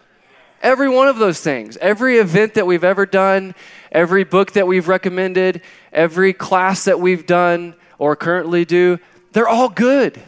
Every 0.62 0.88
one 0.88 1.08
of 1.08 1.18
those 1.18 1.42
things, 1.42 1.78
every 1.78 2.20
event 2.20 2.54
that 2.54 2.68
we've 2.68 2.84
ever 2.84 3.08
done, 3.08 3.56
every 3.92 4.24
book 4.24 4.52
that 4.52 4.68
we've 4.68 4.88
recommended, 4.88 5.64
every 5.92 6.32
class 6.32 6.86
that 6.86 7.00
we've 7.00 7.26
done 7.26 7.74
or 7.98 8.16
currently 8.16 8.66
do, 8.66 9.00
they're 9.32 9.50
all 9.50 9.70
good, 9.70 10.22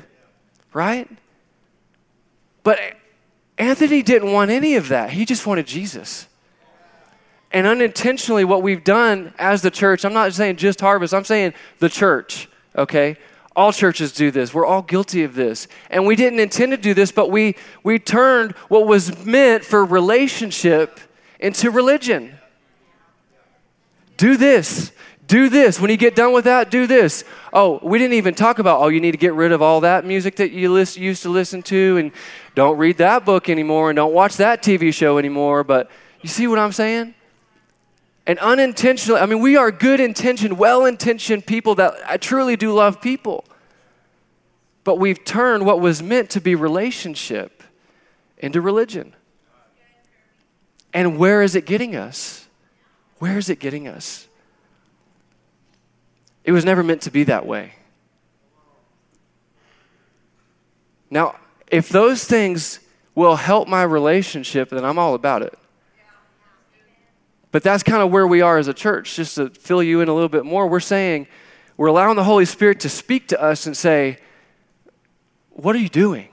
right? 0.74 1.08
But 2.66 2.80
Anthony 3.60 4.02
didn't 4.02 4.34
want 4.34 4.50
any 4.50 4.76
of 4.76 4.90
that. 4.90 5.12
He 5.12 5.24
just 5.24 5.46
wanted 5.46 5.68
Jesus. 5.68 6.28
And 7.52 7.68
unintentionally, 7.68 8.44
what 8.44 8.64
we've 8.64 8.84
done 8.84 9.34
as 9.38 9.62
the 9.62 9.70
church, 9.70 10.04
I'm 10.04 10.13
not 10.13 10.34
saying 10.34 10.58
just 10.58 10.82
Harvest, 10.82 11.13
I'm 11.13 11.24
saying 11.24 11.54
the 11.78 11.88
church, 11.88 12.50
okay? 12.75 13.18
All 13.56 13.72
churches 13.72 14.12
do 14.12 14.32
this. 14.32 14.51
We're 14.51 14.66
all 14.66 14.82
guilty 14.82 15.24
of 15.24 15.36
this. 15.36 15.68
And 15.92 16.08
we 16.08 16.16
didn't 16.16 16.39
intend 16.39 16.72
to 16.72 16.78
do 16.78 16.96
this, 16.96 17.12
but 17.12 17.30
we, 17.30 17.56
we 17.84 18.00
turned 18.00 18.54
what 18.68 18.88
was 18.88 19.24
meant 19.24 19.63
for 19.63 19.86
relationship 19.86 21.00
into 21.39 21.70
religion. 21.70 22.34
Do 24.18 24.38
this 24.38 24.92
do 25.28 25.50
this. 25.50 25.80
When 25.80 25.89
you 25.89 25.98
get 25.98 26.16
done 26.16 26.34
with 26.34 26.46
that, 26.46 26.70
do 26.70 26.88
this. 26.88 27.24
Oh, 27.51 27.80
we 27.82 27.98
didn't 27.98 28.13
even 28.13 28.36
talk 28.36 28.60
about, 28.60 28.82
oh, 28.82 28.88
you 28.89 29.00
need 29.00 29.12
to 29.12 29.18
get 29.18 29.34
rid 29.34 29.51
of 29.51 29.62
all 29.62 29.82
that 29.82 30.06
music 30.06 30.36
that 30.38 30.51
you 30.51 30.72
list, 30.72 30.98
used 30.98 31.24
to 31.24 31.30
listen 31.30 31.63
to, 31.63 31.98
and 31.98 32.12
don't 32.56 32.78
read 32.78 32.98
that 32.98 33.26
book 33.26 33.50
anymore, 33.50 33.90
and 33.90 33.98
don't 33.98 34.14
watch 34.14 34.38
that 34.38 34.64
TV 34.64 34.94
show 34.94 35.18
anymore. 35.18 35.64
But 35.64 35.92
you 36.22 36.30
see 36.30 36.48
what 36.48 36.58
I'm 36.58 36.72
saying? 36.72 37.14
And 38.26 38.40
unintentionally, 38.40 39.20
I 39.20 39.28
mean, 39.28 39.40
we 39.40 39.56
are 39.56 39.72
good 39.72 40.00
intentioned, 40.00 40.58
well 40.58 40.86
intentioned 40.86 41.46
people 41.46 41.76
that 41.76 41.94
I 42.08 42.18
truly 42.18 42.56
do 42.56 42.74
love 42.74 43.02
people. 43.02 43.46
But 44.84 44.98
we've 45.00 45.24
turned 45.24 45.66
what 45.66 45.80
was 45.80 46.02
meant 46.02 46.32
to 46.32 46.42
be 46.42 46.56
relationship 46.56 47.62
into 48.38 48.62
religion. 48.62 49.14
And 50.94 51.18
where 51.20 51.44
is 51.44 51.56
it 51.56 51.66
getting 51.66 51.96
us? 51.96 52.48
Where 53.20 53.38
is 53.38 53.50
it 53.50 53.60
getting 53.60 53.88
us? 53.88 54.28
It 56.44 56.52
was 56.52 56.64
never 56.64 56.84
meant 56.84 57.02
to 57.04 57.12
be 57.12 57.26
that 57.26 57.46
way. 57.46 57.74
Now, 61.10 61.36
if 61.67 61.89
those 61.89 62.25
things 62.25 62.79
will 63.15 63.36
help 63.36 63.67
my 63.67 63.84
relationship, 63.84 64.69
then 64.69 64.86
I'm 64.86 65.00
all 65.00 65.15
about 65.15 65.41
it. 65.41 65.57
But 67.51 67.63
that's 67.63 67.84
kind 67.84 68.03
of 68.03 68.12
where 68.12 68.27
we 68.27 68.41
are 68.41 68.57
as 68.57 68.67
a 68.67 68.74
church. 68.74 69.15
Just 69.15 69.36
to 69.36 69.50
fill 69.50 69.81
you 69.81 70.01
in 70.01 70.10
a 70.10 70.13
little 70.13 70.29
bit 70.29 70.43
more, 70.43 70.67
we're 70.67 70.81
saying, 70.81 71.27
we're 71.77 71.88
allowing 71.88 72.15
the 72.15 72.24
Holy 72.24 72.45
Spirit 72.45 72.81
to 72.81 72.89
speak 72.89 73.29
to 73.29 73.41
us 73.41 73.65
and 73.65 73.75
say, 73.75 74.17
What 75.51 75.75
are 75.75 75.79
you 75.79 75.89
doing? 75.89 76.27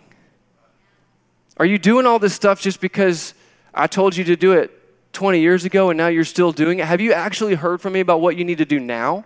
Are 1.59 1.67
you 1.67 1.79
doing 1.79 2.07
all 2.07 2.19
this 2.19 2.35
stuff 2.35 2.61
just 2.61 2.81
because 2.81 3.35
I 3.73 3.87
told 3.87 4.17
you 4.17 4.25
to 4.25 4.37
do 4.37 4.53
it 4.53 4.71
20 5.13 5.41
years 5.41 5.65
ago 5.65 5.91
and 5.91 5.97
now 5.97 6.09
you're 6.09 6.25
still 6.25 6.51
doing 6.51 6.81
it? 6.81 6.87
Have 6.87 7.01
you 7.01 7.13
actually 7.13 7.55
heard 7.55 7.81
from 7.81 7.93
me 7.93 8.01
about 8.01 8.21
what 8.21 8.37
you 8.37 8.45
need 8.45 8.59
to 8.59 8.65
do 8.65 8.81
now? 8.81 9.25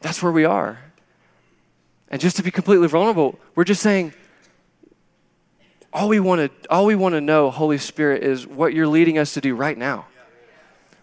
That's 0.00 0.22
where 0.22 0.30
we 0.30 0.44
are. 0.44 0.78
And 2.08 2.20
just 2.20 2.36
to 2.36 2.42
be 2.42 2.50
completely 2.50 2.88
vulnerable, 2.88 3.38
we're 3.54 3.64
just 3.64 3.82
saying, 3.82 4.12
all 5.92 6.08
we 6.08 6.20
want 6.20 6.40
to 6.40 6.68
all 6.70 6.86
we 6.86 6.96
want 6.96 7.14
to 7.14 7.20
know, 7.20 7.50
Holy 7.50 7.78
Spirit, 7.78 8.24
is 8.24 8.46
what 8.46 8.74
you're 8.74 8.86
leading 8.86 9.16
us 9.16 9.34
to 9.34 9.40
do 9.40 9.54
right 9.54 9.78
now. 9.78 10.06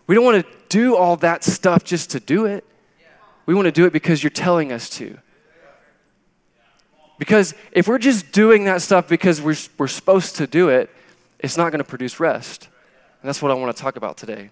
We 0.06 0.16
don't 0.16 0.26
want 0.26 0.46
to 0.46 0.52
do 0.68 0.96
all 0.96 1.16
that 1.18 1.44
stuff 1.44 1.84
just 1.84 2.12
to 2.12 2.20
do 2.20 2.46
it. 2.46 2.66
We 3.46 3.54
want 3.54 3.66
to 3.66 3.72
do 3.72 3.86
it 3.86 3.94
because 3.94 4.22
you're 4.22 4.30
telling 4.30 4.72
us 4.72 4.90
to. 4.92 5.18
Because 7.18 7.54
if 7.72 7.88
we're 7.88 8.00
just 8.00 8.32
doing 8.32 8.66
that 8.66 8.82
stuff 8.82 9.08
because 9.08 9.42
we're, 9.42 9.56
we're 9.78 9.88
supposed 9.88 10.38
to 10.38 10.48
do 10.48 10.70
it, 10.70 10.90
it's 11.40 11.56
not 11.56 11.72
going 11.72 11.78
to 11.78 11.88
produce 11.88 12.20
rest. 12.20 12.68
And 13.22 13.30
that's 13.30 13.42
what 13.42 13.52
I 13.52 13.54
want 13.54 13.76
to 13.76 13.82
talk 13.82 13.96
about 13.96 14.18
today. 14.18 14.50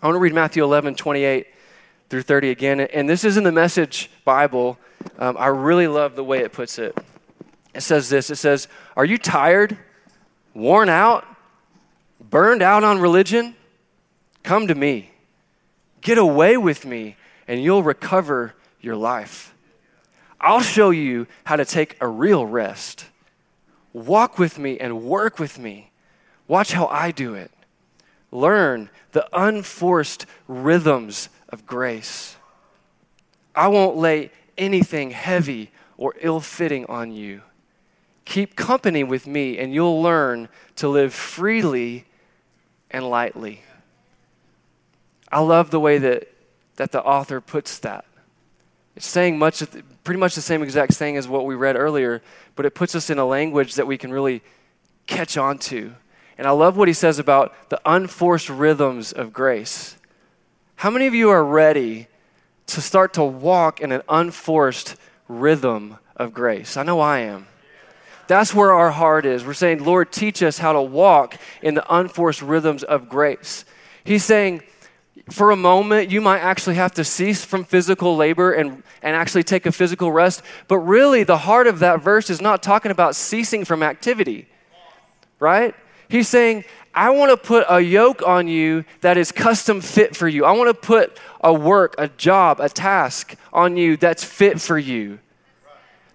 I 0.00 0.06
want 0.06 0.14
to 0.14 0.20
read 0.20 0.32
Matthew 0.32 0.62
11, 0.62 0.94
28 0.94 1.46
through 2.08 2.22
30 2.22 2.50
again. 2.50 2.80
And 2.80 3.08
this 3.08 3.24
is 3.24 3.36
in 3.36 3.42
the 3.42 3.52
Message 3.52 4.10
Bible. 4.24 4.78
Um, 5.18 5.36
I 5.38 5.46
really 5.48 5.88
love 5.88 6.16
the 6.16 6.24
way 6.24 6.40
it 6.40 6.52
puts 6.52 6.78
it. 6.78 6.96
It 7.74 7.82
says 7.82 8.08
this 8.08 8.30
It 8.30 8.36
says, 8.36 8.68
Are 8.96 9.04
you 9.04 9.18
tired, 9.18 9.78
worn 10.54 10.88
out, 10.88 11.26
burned 12.20 12.62
out 12.62 12.84
on 12.84 13.00
religion? 13.00 13.54
Come 14.42 14.66
to 14.68 14.74
me. 14.74 15.10
Get 16.00 16.18
away 16.18 16.56
with 16.56 16.84
me, 16.84 17.16
and 17.46 17.62
you'll 17.62 17.82
recover 17.82 18.54
your 18.80 18.96
life. 18.96 19.54
I'll 20.40 20.60
show 20.60 20.90
you 20.90 21.26
how 21.44 21.56
to 21.56 21.64
take 21.64 21.96
a 22.00 22.06
real 22.06 22.46
rest. 22.46 23.06
Walk 23.92 24.38
with 24.38 24.58
me 24.58 24.78
and 24.78 25.02
work 25.02 25.38
with 25.38 25.58
me. 25.58 25.90
Watch 26.46 26.72
how 26.72 26.86
I 26.86 27.10
do 27.10 27.34
it. 27.34 27.50
Learn 28.30 28.90
the 29.12 29.28
unforced 29.32 30.26
rhythms 30.46 31.28
of 31.48 31.66
grace. 31.66 32.36
I 33.54 33.68
won't 33.68 33.96
lay 33.96 34.30
anything 34.58 35.12
heavy 35.12 35.70
or 35.96 36.14
ill 36.20 36.40
fitting 36.40 36.84
on 36.86 37.12
you. 37.12 37.42
Keep 38.24 38.56
company 38.56 39.02
with 39.02 39.26
me, 39.26 39.56
and 39.56 39.72
you'll 39.72 40.02
learn 40.02 40.48
to 40.76 40.88
live 40.88 41.14
freely 41.14 42.04
and 42.90 43.08
lightly. 43.08 43.62
I 45.30 45.40
love 45.40 45.70
the 45.70 45.80
way 45.80 45.98
that, 45.98 46.28
that 46.76 46.92
the 46.92 47.02
author 47.02 47.40
puts 47.40 47.78
that. 47.78 48.04
It's 48.96 49.06
saying 49.06 49.38
much, 49.38 49.62
pretty 50.04 50.18
much 50.18 50.34
the 50.34 50.40
same 50.40 50.62
exact 50.62 50.94
thing 50.94 51.16
as 51.16 51.28
what 51.28 51.46
we 51.46 51.54
read 51.54 51.76
earlier, 51.76 52.20
but 52.56 52.66
it 52.66 52.74
puts 52.74 52.94
us 52.94 53.10
in 53.10 53.18
a 53.18 53.24
language 53.24 53.76
that 53.76 53.86
we 53.86 53.96
can 53.96 54.12
really 54.12 54.42
catch 55.06 55.36
on 55.36 55.58
to. 55.58 55.94
And 56.36 56.46
I 56.46 56.50
love 56.50 56.76
what 56.76 56.88
he 56.88 56.94
says 56.94 57.18
about 57.18 57.54
the 57.68 57.80
unforced 57.86 58.48
rhythms 58.48 59.12
of 59.12 59.32
grace. 59.32 59.96
How 60.76 60.90
many 60.90 61.06
of 61.06 61.14
you 61.14 61.30
are 61.30 61.44
ready 61.44 62.07
to 62.68 62.80
start 62.80 63.14
to 63.14 63.24
walk 63.24 63.80
in 63.80 63.92
an 63.92 64.02
unforced 64.08 64.96
rhythm 65.28 65.98
of 66.16 66.32
grace? 66.32 66.76
I 66.76 66.82
know 66.82 67.00
I 67.00 67.20
am. 67.20 67.46
That's 68.28 68.54
where 68.54 68.72
our 68.72 68.90
heart 68.90 69.24
is. 69.24 69.44
We're 69.44 69.54
saying, 69.54 69.84
Lord, 69.84 70.12
teach 70.12 70.42
us 70.42 70.58
how 70.58 70.74
to 70.74 70.82
walk 70.82 71.36
in 71.62 71.74
the 71.74 71.94
unforced 71.94 72.42
rhythms 72.42 72.84
of 72.84 73.08
grace. 73.08 73.64
He's 74.04 74.24
saying, 74.24 74.62
for 75.30 75.50
a 75.50 75.56
moment, 75.56 76.10
you 76.10 76.20
might 76.20 76.40
actually 76.40 76.76
have 76.76 76.92
to 76.92 77.04
cease 77.04 77.44
from 77.44 77.64
physical 77.64 78.16
labor 78.16 78.52
and, 78.52 78.82
and 79.02 79.16
actually 79.16 79.44
take 79.44 79.66
a 79.66 79.72
physical 79.72 80.12
rest. 80.12 80.42
But 80.68 80.78
really, 80.78 81.24
the 81.24 81.38
heart 81.38 81.66
of 81.66 81.78
that 81.80 82.02
verse 82.02 82.30
is 82.30 82.40
not 82.40 82.62
talking 82.62 82.90
about 82.90 83.16
ceasing 83.16 83.64
from 83.64 83.82
activity, 83.82 84.46
right? 85.38 85.74
He's 86.08 86.28
saying, 86.28 86.64
I 86.98 87.10
want 87.10 87.30
to 87.30 87.36
put 87.36 87.64
a 87.68 87.80
yoke 87.80 88.26
on 88.26 88.48
you 88.48 88.84
that 89.02 89.16
is 89.16 89.30
custom 89.30 89.80
fit 89.80 90.16
for 90.16 90.26
you. 90.26 90.44
I 90.44 90.50
want 90.52 90.68
to 90.68 90.74
put 90.74 91.18
a 91.42 91.52
work, 91.54 91.94
a 91.96 92.08
job, 92.08 92.58
a 92.58 92.68
task 92.68 93.36
on 93.52 93.76
you 93.76 93.96
that's 93.96 94.24
fit 94.24 94.60
for 94.60 94.76
you. 94.76 95.20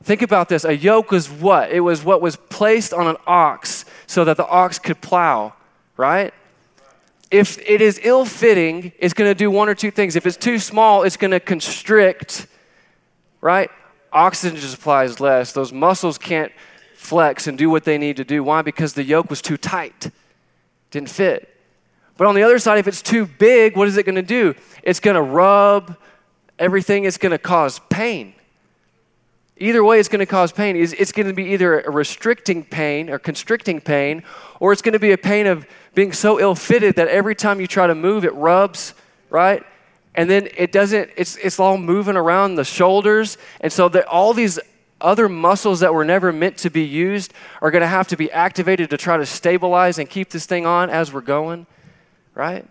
Think 0.03 0.21
about 0.21 0.49
this. 0.49 0.65
A 0.65 0.75
yoke 0.75 1.11
was 1.11 1.29
what? 1.29 1.71
It 1.71 1.79
was 1.79 2.03
what 2.03 2.21
was 2.21 2.35
placed 2.35 2.93
on 2.93 3.07
an 3.07 3.15
ox 3.25 3.85
so 4.07 4.25
that 4.25 4.35
the 4.35 4.45
ox 4.47 4.77
could 4.77 4.99
plow, 5.01 5.53
right? 5.95 6.33
if 7.31 7.57
it 7.67 7.81
is 7.81 7.99
ill 8.03 8.25
fitting, 8.25 8.91
it's 8.99 9.15
going 9.15 9.29
to 9.29 9.33
do 9.33 9.49
one 9.49 9.67
or 9.67 9.73
two 9.73 9.89
things. 9.89 10.15
If 10.15 10.27
it's 10.27 10.37
too 10.37 10.59
small, 10.59 11.01
it's 11.01 11.17
going 11.17 11.31
to 11.31 11.39
constrict, 11.39 12.45
right? 13.41 13.71
Oxygen 14.11 14.59
supply 14.59 15.05
is 15.05 15.19
less. 15.19 15.51
Those 15.51 15.73
muscles 15.73 16.19
can't 16.19 16.51
flex 16.95 17.47
and 17.47 17.57
do 17.57 17.71
what 17.71 17.85
they 17.85 17.97
need 17.97 18.17
to 18.17 18.23
do. 18.23 18.43
Why? 18.43 18.61
Because 18.61 18.93
the 18.93 19.03
yoke 19.03 19.31
was 19.31 19.41
too 19.41 19.57
tight, 19.57 20.11
didn't 20.93 21.09
fit. 21.09 21.49
But 22.15 22.27
on 22.27 22.35
the 22.35 22.43
other 22.43 22.59
side, 22.59 22.77
if 22.77 22.87
it's 22.87 23.01
too 23.01 23.25
big, 23.25 23.75
what 23.75 23.87
is 23.87 23.97
it 23.97 24.05
going 24.05 24.15
to 24.15 24.21
do? 24.21 24.55
It's 24.83 24.99
going 24.99 25.15
to 25.15 25.21
rub 25.21 25.97
everything, 26.59 27.05
it's 27.05 27.17
going 27.17 27.31
to 27.31 27.37
cause 27.37 27.79
pain. 27.89 28.33
Either 29.57 29.83
way, 29.83 29.99
it's 29.99 30.09
going 30.09 30.19
to 30.19 30.25
cause 30.25 30.51
pain. 30.51 30.75
It's 30.75 31.11
going 31.11 31.27
to 31.27 31.33
be 31.33 31.53
either 31.53 31.81
a 31.81 31.91
restricting 31.91 32.63
pain 32.63 33.09
or 33.09 33.19
constricting 33.19 33.81
pain, 33.81 34.23
or 34.59 34.71
it's 34.71 34.81
going 34.81 34.93
to 34.93 34.99
be 34.99 35.11
a 35.11 35.17
pain 35.17 35.47
of 35.47 35.65
being 35.93 36.11
so 36.11 36.39
ill 36.39 36.55
fitted 36.55 36.95
that 36.95 37.07
every 37.07 37.35
time 37.35 37.61
you 37.61 37.67
try 37.67 37.87
to 37.87 37.95
move, 37.95 38.25
it 38.25 38.33
rubs, 38.33 38.93
right? 39.29 39.63
And 40.15 40.29
then 40.29 40.49
it 40.57 40.71
doesn't, 40.71 41.11
it's, 41.15 41.37
it's 41.37 41.59
all 41.59 41.77
moving 41.77 42.15
around 42.15 42.55
the 42.55 42.63
shoulders. 42.63 43.37
And 43.61 43.71
so 43.71 43.89
that 43.89 44.05
all 44.05 44.33
these 44.33 44.59
other 45.03 45.29
muscles 45.29 45.81
that 45.81 45.93
were 45.93 46.05
never 46.05 46.31
meant 46.31 46.57
to 46.59 46.69
be 46.69 46.83
used 46.83 47.33
are 47.61 47.69
going 47.69 47.81
to 47.81 47.87
have 47.87 48.07
to 48.07 48.17
be 48.17 48.31
activated 48.31 48.89
to 48.89 48.97
try 48.97 49.17
to 49.17 49.25
stabilize 49.25 49.99
and 49.99 50.09
keep 50.09 50.29
this 50.29 50.45
thing 50.45 50.65
on 50.65 50.89
as 50.89 51.13
we're 51.13 51.21
going, 51.21 51.67
right? 52.33 52.65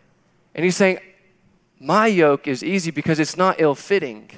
And 0.55 0.65
he's 0.65 0.77
saying, 0.77 0.99
My 1.79 2.07
yoke 2.07 2.49
is 2.49 2.65
easy 2.65 2.91
because 2.91 3.21
it's 3.21 3.37
not 3.37 3.61
ill 3.61 3.75
fitting. 3.75 4.31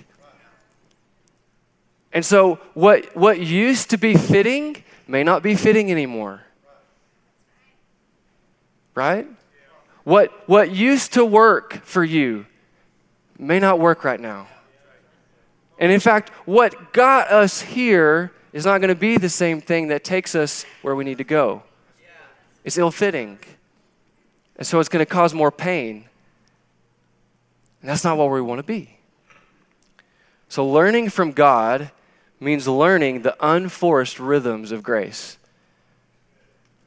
And 2.12 2.24
so, 2.24 2.60
what, 2.74 3.16
what 3.16 3.40
used 3.40 3.90
to 3.90 3.96
be 3.96 4.14
fitting 4.14 4.82
may 5.08 5.24
not 5.24 5.42
be 5.42 5.54
fitting 5.54 5.90
anymore. 5.90 6.42
Right? 8.94 9.26
What, 10.04 10.32
what 10.48 10.70
used 10.70 11.14
to 11.14 11.24
work 11.24 11.84
for 11.84 12.04
you 12.04 12.46
may 13.38 13.58
not 13.58 13.80
work 13.80 14.04
right 14.04 14.20
now. 14.20 14.46
And 15.78 15.90
in 15.90 16.00
fact, 16.00 16.30
what 16.46 16.92
got 16.92 17.30
us 17.30 17.60
here 17.60 18.32
is 18.52 18.64
not 18.64 18.78
going 18.78 18.88
to 18.88 18.94
be 18.94 19.18
the 19.18 19.28
same 19.28 19.60
thing 19.60 19.88
that 19.88 20.04
takes 20.04 20.34
us 20.34 20.64
where 20.82 20.94
we 20.94 21.04
need 21.04 21.18
to 21.18 21.24
go. 21.24 21.62
It's 22.62 22.78
ill 22.78 22.90
fitting. 22.90 23.38
And 24.56 24.66
so 24.66 24.80
it's 24.80 24.88
going 24.88 25.04
to 25.04 25.10
cause 25.10 25.34
more 25.34 25.50
pain. 25.50 26.04
And 27.80 27.90
that's 27.90 28.04
not 28.04 28.16
what 28.16 28.30
we 28.30 28.40
want 28.40 28.60
to 28.60 28.62
be. 28.62 28.96
So, 30.48 30.66
learning 30.66 31.10
from 31.10 31.32
God 31.32 31.90
means 32.38 32.68
learning 32.68 33.22
the 33.22 33.36
unforced 33.40 34.20
rhythms 34.20 34.70
of 34.72 34.82
grace. 34.82 35.36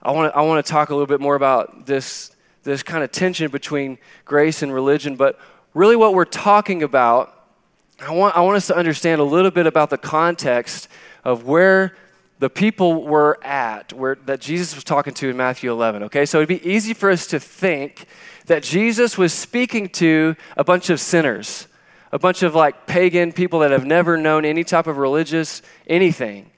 I 0.01 0.11
want 0.11 0.31
to 0.31 0.37
I 0.37 0.41
want 0.41 0.65
to 0.65 0.71
talk 0.71 0.89
a 0.89 0.93
little 0.93 1.07
bit 1.07 1.19
more 1.19 1.35
about 1.35 1.85
this 1.85 2.31
this 2.63 2.81
kind 2.81 3.03
of 3.03 3.11
tension 3.11 3.51
between 3.51 3.97
grace 4.25 4.61
and 4.61 4.73
religion, 4.73 5.15
but 5.15 5.39
really 5.73 5.95
what 5.95 6.13
we're 6.13 6.25
talking 6.25 6.81
about 6.81 7.36
I 7.99 8.11
want 8.11 8.35
I 8.35 8.41
want 8.41 8.57
us 8.57 8.67
to 8.67 8.75
understand 8.75 9.21
a 9.21 9.23
little 9.23 9.51
bit 9.51 9.67
about 9.67 9.89
the 9.89 9.97
context 9.97 10.87
of 11.23 11.45
where 11.45 11.95
the 12.39 12.49
people 12.49 13.03
were 13.03 13.39
at 13.43 13.93
where 13.93 14.15
that 14.25 14.39
Jesus 14.39 14.75
was 14.75 14.83
talking 14.83 15.13
to 15.15 15.29
in 15.29 15.37
Matthew 15.37 15.71
11, 15.71 16.03
okay? 16.03 16.25
So 16.25 16.37
it'd 16.37 16.47
be 16.47 16.67
easy 16.67 16.93
for 16.93 17.09
us 17.09 17.25
to 17.27 17.39
think 17.39 18.05
that 18.45 18.61
Jesus 18.63 19.17
was 19.17 19.33
speaking 19.33 19.89
to 19.89 20.35
a 20.55 20.63
bunch 20.63 20.89
of 20.89 20.99
sinners 20.99 21.67
a 22.11 22.19
bunch 22.19 22.43
of 22.43 22.55
like 22.55 22.87
pagan 22.87 23.31
people 23.31 23.59
that 23.59 23.71
have 23.71 23.85
never 23.85 24.17
known 24.17 24.45
any 24.45 24.63
type 24.63 24.87
of 24.87 24.97
religious 24.97 25.61
anything. 25.87 26.49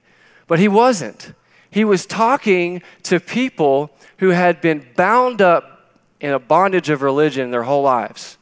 But 0.48 0.60
he 0.60 0.68
wasn't. 0.68 1.34
He 1.70 1.84
was 1.84 2.06
talking 2.06 2.82
to 3.04 3.20
people 3.20 3.92
who 4.18 4.30
had 4.30 4.62
been 4.62 4.86
bound 4.96 5.42
up 5.42 6.00
in 6.20 6.32
a 6.32 6.40
bondage 6.40 6.90
of 6.90 7.02
religion 7.02 7.52
their 7.52 7.64
whole 7.64 7.84
lives. 7.84 8.38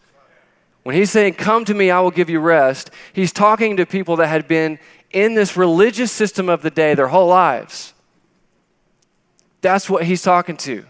When 0.88 0.96
he's 0.96 1.12
saying, 1.12 1.34
Come 1.34 1.66
to 1.66 1.74
me, 1.74 1.92
I 1.92 2.00
will 2.00 2.12
give 2.12 2.30
you 2.30 2.40
rest, 2.40 2.92
he's 3.12 3.34
talking 3.34 3.76
to 3.76 3.86
people 3.86 4.16
that 4.16 4.28
had 4.28 4.48
been 4.48 4.80
in 5.12 5.36
this 5.36 5.58
religious 5.58 6.14
system 6.14 6.48
of 6.48 6.62
the 6.62 6.70
day 6.70 6.96
their 6.96 7.10
whole 7.10 7.28
lives. 7.28 7.94
That's 9.60 9.90
what 9.90 10.06
he's 10.06 10.22
talking 10.22 10.56
to. 10.56 10.86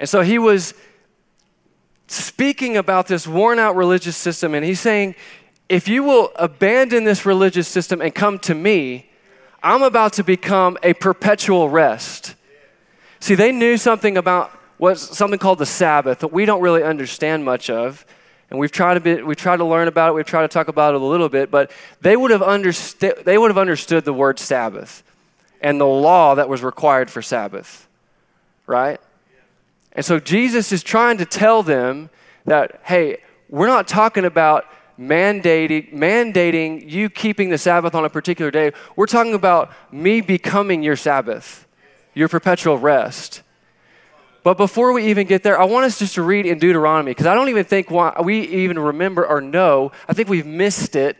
And 0.00 0.08
so 0.08 0.22
he 0.22 0.36
was 0.36 0.74
speaking 2.08 2.76
about 2.76 3.06
this 3.06 3.28
worn 3.28 3.60
out 3.60 3.76
religious 3.76 4.16
system, 4.16 4.52
and 4.52 4.64
he's 4.64 4.80
saying, 4.80 5.14
if 5.68 5.86
you 5.86 6.02
will 6.02 6.32
abandon 6.34 7.04
this 7.04 7.24
religious 7.24 7.68
system 7.68 8.00
and 8.00 8.12
come 8.12 8.40
to 8.40 8.54
me, 8.56 9.08
I'm 9.62 9.84
about 9.84 10.14
to 10.14 10.24
become 10.24 10.76
a 10.82 10.94
perpetual 10.94 11.68
rest. 11.68 12.34
See, 13.20 13.36
they 13.36 13.52
knew 13.52 13.76
something 13.76 14.16
about 14.16 14.59
what's 14.80 15.14
something 15.14 15.38
called 15.38 15.58
the 15.58 15.66
Sabbath 15.66 16.20
that 16.20 16.32
we 16.32 16.46
don't 16.46 16.62
really 16.62 16.82
understand 16.82 17.44
much 17.44 17.68
of. 17.68 18.06
And 18.48 18.58
we've 18.58 18.72
tried 18.72 18.94
to 18.94 19.00
be, 19.00 19.22
we 19.22 19.36
tried 19.36 19.58
to 19.58 19.64
learn 19.64 19.88
about 19.88 20.08
it, 20.08 20.14
we've 20.14 20.24
tried 20.24 20.42
to 20.42 20.48
talk 20.48 20.68
about 20.68 20.94
it 20.94 21.00
a 21.02 21.04
little 21.04 21.28
bit, 21.28 21.50
but 21.50 21.70
they 22.00 22.16
would 22.16 22.30
have 22.30 22.42
understood 22.42 23.22
they 23.24 23.36
would 23.36 23.50
have 23.50 23.58
understood 23.58 24.04
the 24.04 24.12
word 24.14 24.38
Sabbath 24.38 25.04
and 25.60 25.78
the 25.78 25.86
law 25.86 26.34
that 26.34 26.48
was 26.48 26.62
required 26.62 27.10
for 27.10 27.20
Sabbath. 27.20 27.86
Right? 28.66 28.98
And 29.92 30.04
so 30.04 30.18
Jesus 30.18 30.72
is 30.72 30.82
trying 30.82 31.18
to 31.18 31.26
tell 31.26 31.62
them 31.62 32.08
that, 32.46 32.80
hey, 32.84 33.18
we're 33.50 33.66
not 33.66 33.86
talking 33.86 34.24
about 34.24 34.64
mandating, 34.98 35.92
mandating 35.92 36.88
you 36.90 37.10
keeping 37.10 37.50
the 37.50 37.58
Sabbath 37.58 37.94
on 37.94 38.06
a 38.06 38.10
particular 38.10 38.50
day. 38.50 38.72
We're 38.96 39.06
talking 39.06 39.34
about 39.34 39.72
me 39.92 40.22
becoming 40.22 40.82
your 40.82 40.96
Sabbath, 40.96 41.66
your 42.14 42.28
perpetual 42.28 42.78
rest. 42.78 43.42
But 44.42 44.56
before 44.56 44.92
we 44.92 45.06
even 45.06 45.26
get 45.26 45.42
there, 45.42 45.60
I 45.60 45.64
want 45.64 45.84
us 45.84 45.98
just 45.98 46.14
to 46.14 46.22
read 46.22 46.46
in 46.46 46.58
Deuteronomy 46.58 47.10
because 47.10 47.26
I 47.26 47.34
don't 47.34 47.48
even 47.50 47.64
think 47.64 47.90
why 47.90 48.14
we 48.22 48.40
even 48.40 48.78
remember 48.78 49.26
or 49.26 49.40
know. 49.40 49.92
I 50.08 50.14
think 50.14 50.28
we've 50.28 50.46
missed 50.46 50.96
it 50.96 51.16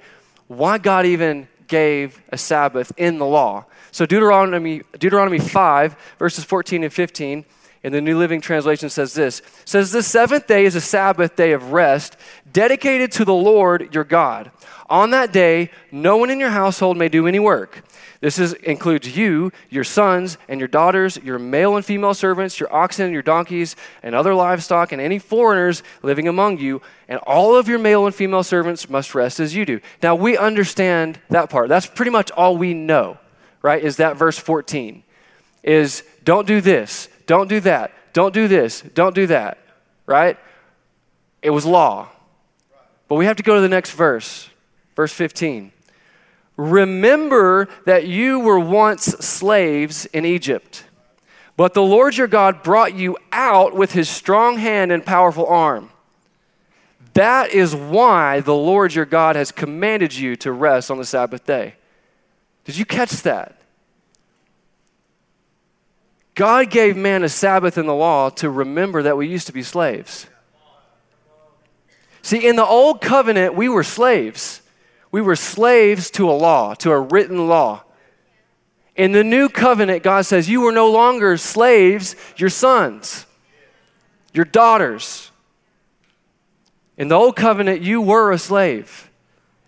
why 0.47 0.79
God 0.79 1.07
even 1.07 1.49
gave 1.67 2.21
a 2.31 2.39
Sabbath 2.39 2.93
in 2.97 3.19
the 3.19 3.27
law. 3.27 3.67
So 3.93 4.07
Deuteronomy 4.07 4.83
Deuteronomy 4.99 5.39
5 5.39 5.97
verses 6.19 6.45
14 6.45 6.85
and 6.85 6.93
15 6.93 7.45
in 7.83 7.93
the 7.93 8.01
New 8.01 8.19
Living 8.19 8.41
Translation 8.41 8.91
says 8.91 9.15
this. 9.15 9.43
says 9.65 9.93
the 9.93 10.03
seventh 10.03 10.47
day 10.47 10.65
is 10.65 10.75
a 10.75 10.81
Sabbath 10.81 11.37
day 11.37 11.53
of 11.53 11.73
rest 11.73 12.17
dedicated 12.53 13.13
to 13.13 13.25
the 13.25 13.35
Lord 13.35 13.95
your 13.95 14.05
God. 14.05 14.51
On 14.89 15.11
that 15.11 15.33
day, 15.33 15.71
no 15.93 16.17
one 16.17 16.31
in 16.31 16.41
your 16.41 16.51
household 16.51 16.97
may 16.97 17.09
do 17.09 17.27
any 17.27 17.39
work. 17.39 17.83
This 18.21 18.39
is, 18.39 18.53
includes 18.53 19.17
you, 19.17 19.51
your 19.71 19.85
sons, 19.85 20.37
and 20.47 20.61
your 20.61 20.69
daughters, 20.69 21.17
your 21.17 21.39
male 21.39 21.77
and 21.77 21.85
female 21.85 22.13
servants, 22.13 22.61
your 22.61 22.73
oxen, 22.73 23.07
and 23.07 23.15
your 23.15 23.23
donkeys, 23.23 23.77
and 24.03 24.15
other 24.15 24.35
livestock, 24.35 24.93
and 24.93 25.01
any 25.01 25.19
foreigners 25.19 25.83
living 26.03 26.29
among 26.29 26.59
you. 26.59 26.83
And 27.09 27.19
all 27.21 27.57
of 27.57 27.67
your 27.67 27.79
male 27.79 28.05
and 28.05 28.15
female 28.15 28.43
servants 28.43 28.91
must 28.91 29.15
rest 29.15 29.41
as 29.41 29.55
you 29.55 29.65
do. 29.65 29.81
Now, 30.03 30.15
we 30.15 30.37
understand 30.37 31.19
that 31.31 31.49
part. 31.49 31.71
That's 31.71 31.87
pretty 31.87 32.11
much 32.11 32.31
all 32.33 32.59
we 32.59 32.75
know, 32.75 33.17
right? 33.63 33.83
Is 33.83 33.97
that 33.97 34.17
verse 34.17 34.39
14 34.39 35.03
is 35.63 36.03
don't 36.25 36.47
do 36.47 36.61
this, 36.61 37.09
don't 37.27 37.49
do 37.49 37.61
that, 37.61 37.93
don't 38.13 38.35
do 38.35 38.49
this, 38.49 38.83
don't 38.95 39.15
do 39.15 39.27
that, 39.29 39.59
right? 40.07 40.39
It 41.43 41.51
was 41.51 41.65
law. 41.65 42.09
But 43.09 43.17
we 43.17 43.25
have 43.25 43.37
to 43.37 43.43
go 43.43 43.55
to 43.57 43.61
the 43.61 43.69
next 43.69 43.93
verse, 43.93 44.49
verse 44.95 45.13
15. 45.13 45.73
Remember 46.61 47.69
that 47.87 48.07
you 48.07 48.39
were 48.39 48.61
once 48.61 49.05
slaves 49.05 50.05
in 50.05 50.27
Egypt, 50.27 50.85
but 51.57 51.73
the 51.73 51.83
Lord 51.83 52.19
your 52.19 52.27
God 52.27 52.63
brought 52.63 52.95
you 52.95 53.17
out 53.33 53.75
with 53.75 53.93
his 53.93 54.11
strong 54.11 54.59
hand 54.59 54.93
and 54.93 55.05
powerful 55.05 55.47
arm. 55.47 55.89
That 57.15 57.51
is 57.55 57.75
why 57.75 58.41
the 58.41 58.55
Lord 58.55 58.95
your 58.95 59.07
God 59.07 59.37
has 59.37 59.51
commanded 59.51 60.15
you 60.15 60.37
to 60.37 60.53
rest 60.53 60.91
on 60.91 60.99
the 60.99 61.05
Sabbath 61.07 61.47
day. 61.47 61.77
Did 62.67 62.77
you 62.77 62.85
catch 62.85 63.23
that? 63.23 63.59
God 66.35 66.69
gave 66.69 66.95
man 66.95 67.25
a 67.25 67.31
Sabbath 67.31 67.79
in 67.79 67.87
the 67.87 67.95
law 67.95 68.29
to 68.29 68.51
remember 68.51 69.03
that 69.05 69.17
we 69.17 69.27
used 69.27 69.47
to 69.47 69.55
be 69.55 69.63
slaves. 69.63 70.27
See, 72.21 72.47
in 72.47 72.57
the 72.57 72.67
old 72.67 73.01
covenant, 73.01 73.55
we 73.55 73.71
were 73.71 73.83
slaves. 73.83 74.61
We 75.11 75.21
were 75.21 75.37
slaves 75.37 76.11
to 76.13 76.31
a 76.31 76.33
law, 76.33 76.75
to 76.75 76.93
a 76.93 77.01
written 77.01 77.49
law. 77.49 77.83
In 78.95 79.13
the 79.13 79.25
new 79.25 79.49
covenant, 79.49 80.03
God 80.03 80.27
says, 80.27 80.49
You 80.49 80.67
are 80.67 80.73
no 80.73 80.91
longer 80.91 81.37
slaves, 81.37 82.15
you're 82.37 82.51
sons, 82.51 83.27
your 84.33 84.45
daughters. 84.45 85.31
In 86.97 87.09
the 87.09 87.15
old 87.15 87.35
covenant, 87.35 87.81
you 87.81 88.01
were 88.01 88.31
a 88.31 88.39
slave. 88.39 89.11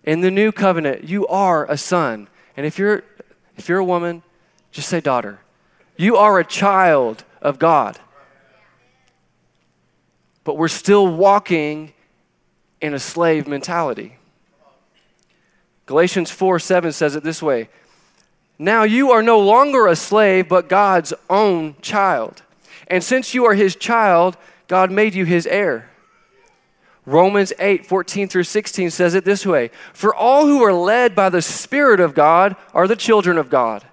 In 0.05 0.21
the 0.21 0.31
new 0.31 0.53
covenant, 0.53 1.05
you 1.05 1.27
are 1.29 1.71
a 1.71 1.79
son. 1.79 2.29
And 2.57 2.67
if 2.67 2.79
you're, 2.79 3.05
if 3.57 3.69
you're 3.69 3.79
a 3.79 3.85
woman, 3.85 4.23
just 4.71 4.89
say 4.89 5.01
daughter. 5.01 5.41
You 5.97 6.17
are 6.17 6.39
a 6.39 6.45
child 6.45 7.25
of 7.41 7.59
God. 7.59 7.99
But 10.45 10.57
we're 10.59 10.69
still 10.69 11.07
walking 11.07 11.93
in 12.81 12.95
a 12.95 12.99
slave 12.99 13.47
mentality. 13.47 14.19
Galatians 15.93 16.31
4 16.31 16.59
7 16.59 16.91
says 16.91 17.17
it 17.17 17.23
this 17.23 17.43
way 17.43 17.69
Now 18.59 18.83
you 18.83 19.11
are 19.11 19.23
no 19.23 19.39
longer 19.39 19.87
a 19.87 19.95
slave, 19.95 20.49
but 20.49 20.67
God's 20.67 21.13
own 21.29 21.77
child. 21.83 22.43
And 22.87 23.05
since 23.05 23.35
you 23.35 23.45
are 23.45 23.53
his 23.53 23.77
child, 23.77 24.39
God 24.69 24.91
made 24.91 25.15
you 25.15 25.27
his 25.27 25.47
heir. 25.47 25.91
Romans 27.05 27.53
8 27.59 27.85
14 27.85 28.27
through 28.27 28.45
16 28.45 28.91
says 28.91 29.15
it 29.15 29.27
this 29.27 29.45
way 29.45 29.71
For 29.93 30.15
all 30.15 30.47
who 30.47 30.63
are 30.63 30.73
led 30.73 31.15
by 31.15 31.29
the 31.29 31.43
Spirit 31.43 32.01
of 32.01 32.15
God 32.15 32.57
are 32.73 32.89
the 32.89 32.97
children 32.97 33.37
of 33.37 33.51
God. 33.51 33.85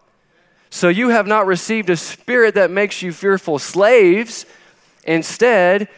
So 0.69 0.87
you 0.87 1.09
have 1.09 1.27
not 1.27 1.47
received 1.47 1.89
a 1.89 1.97
spirit 1.97 2.55
that 2.55 2.71
makes 2.71 3.01
you 3.01 3.11
fearful 3.11 3.59
slaves. 3.59 4.45
Instead, 5.03 5.89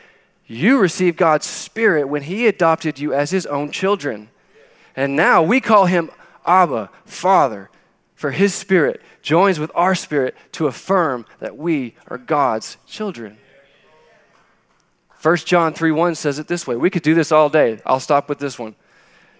you 0.47 0.79
received 0.79 1.17
God's 1.17 1.45
Spirit 1.45 2.09
when 2.09 2.23
He 2.23 2.47
adopted 2.47 2.97
you 2.97 3.13
as 3.13 3.29
His 3.29 3.45
own 3.45 3.69
children. 3.69 4.29
And 4.95 5.15
now 5.15 5.41
we 5.41 5.61
call 5.61 5.85
him 5.85 6.11
Abba, 6.45 6.89
Father, 7.05 7.69
for 8.15 8.31
his 8.31 8.53
spirit 8.53 9.01
joins 9.21 9.59
with 9.59 9.71
our 9.73 9.95
spirit 9.95 10.35
to 10.53 10.67
affirm 10.67 11.25
that 11.39 11.57
we 11.57 11.95
are 12.07 12.17
God's 12.17 12.77
children. 12.87 13.37
1 15.21 15.37
John 15.37 15.73
3 15.73 15.91
1 15.91 16.15
says 16.15 16.39
it 16.39 16.47
this 16.47 16.65
way. 16.65 16.75
We 16.75 16.89
could 16.89 17.03
do 17.03 17.13
this 17.13 17.31
all 17.31 17.49
day. 17.49 17.79
I'll 17.85 17.99
stop 17.99 18.27
with 18.27 18.39
this 18.39 18.57
one. 18.57 18.75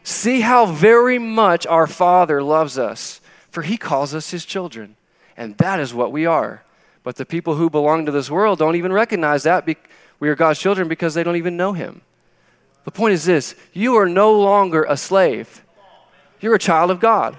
See 0.03 0.41
how 0.41 0.65
very 0.65 1.19
much 1.19 1.65
our 1.67 1.87
Father 1.87 2.41
loves 2.41 2.77
us, 2.77 3.21
for 3.49 3.63
he 3.63 3.77
calls 3.77 4.13
us 4.13 4.31
his 4.31 4.45
children. 4.45 4.95
And 5.37 5.57
that 5.57 5.79
is 5.79 5.93
what 5.93 6.11
we 6.11 6.25
are. 6.25 6.63
But 7.03 7.15
the 7.15 7.25
people 7.25 7.55
who 7.55 7.69
belong 7.69 8.05
to 8.05 8.11
this 8.11 8.29
world 8.29 8.59
don't 8.59 8.75
even 8.75 8.93
recognize 8.93 9.43
that 9.43 9.67
we 10.19 10.29
are 10.29 10.35
God's 10.35 10.59
children 10.59 10.87
because 10.87 11.13
they 11.15 11.23
don't 11.23 11.35
even 11.35 11.57
know 11.57 11.73
him. 11.73 12.01
The 12.83 12.91
point 12.91 13.13
is 13.13 13.25
this 13.25 13.55
you 13.73 13.95
are 13.95 14.07
no 14.07 14.39
longer 14.39 14.85
a 14.87 14.97
slave, 14.97 15.63
you're 16.39 16.55
a 16.55 16.59
child 16.59 16.91
of 16.91 16.99
God. 16.99 17.37